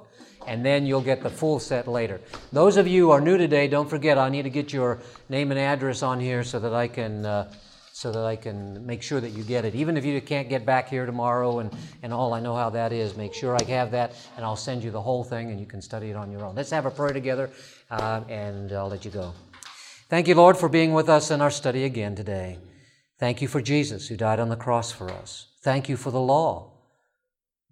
[0.47, 2.21] And then you'll get the full set later.
[2.51, 5.51] Those of you who are new today, don't forget I need to get your name
[5.51, 7.51] and address on here so that I can uh,
[7.99, 9.75] so that I can make sure that you get it.
[9.75, 11.69] Even if you can't get back here tomorrow and,
[12.01, 13.17] and all, I know how that is.
[13.17, 15.81] Make sure I have that, and I'll send you the whole thing, and you can
[15.81, 16.55] study it on your own.
[16.55, 17.49] Let's have a prayer together,
[17.91, 19.33] uh, and I'll let you go.
[20.07, 22.59] Thank you, Lord, for being with us in our study again today.
[23.19, 25.47] Thank you for Jesus who died on the cross for us.
[25.61, 26.71] Thank you for the law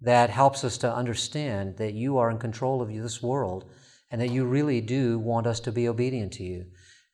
[0.02, 3.64] that helps us to understand that you are in control of this world
[4.10, 6.66] and that you really do want us to be obedient to you.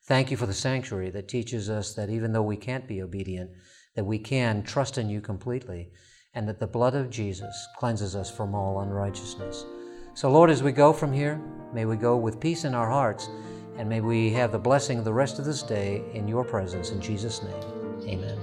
[0.07, 3.49] Thank you for the sanctuary that teaches us that even though we can't be obedient,
[3.95, 5.89] that we can trust in you completely,
[6.35, 9.65] and that the blood of Jesus cleanses us from all unrighteousness.
[10.13, 11.41] So, Lord, as we go from here,
[11.73, 13.29] may we go with peace in our hearts,
[13.77, 16.91] and may we have the blessing of the rest of this day in your presence.
[16.91, 18.37] In Jesus' name, amen.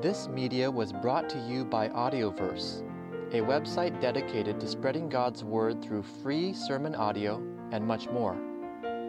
[0.00, 2.82] This media was brought to you by Audioverse,
[3.34, 8.47] a website dedicated to spreading God's Word through free sermon audio and much more.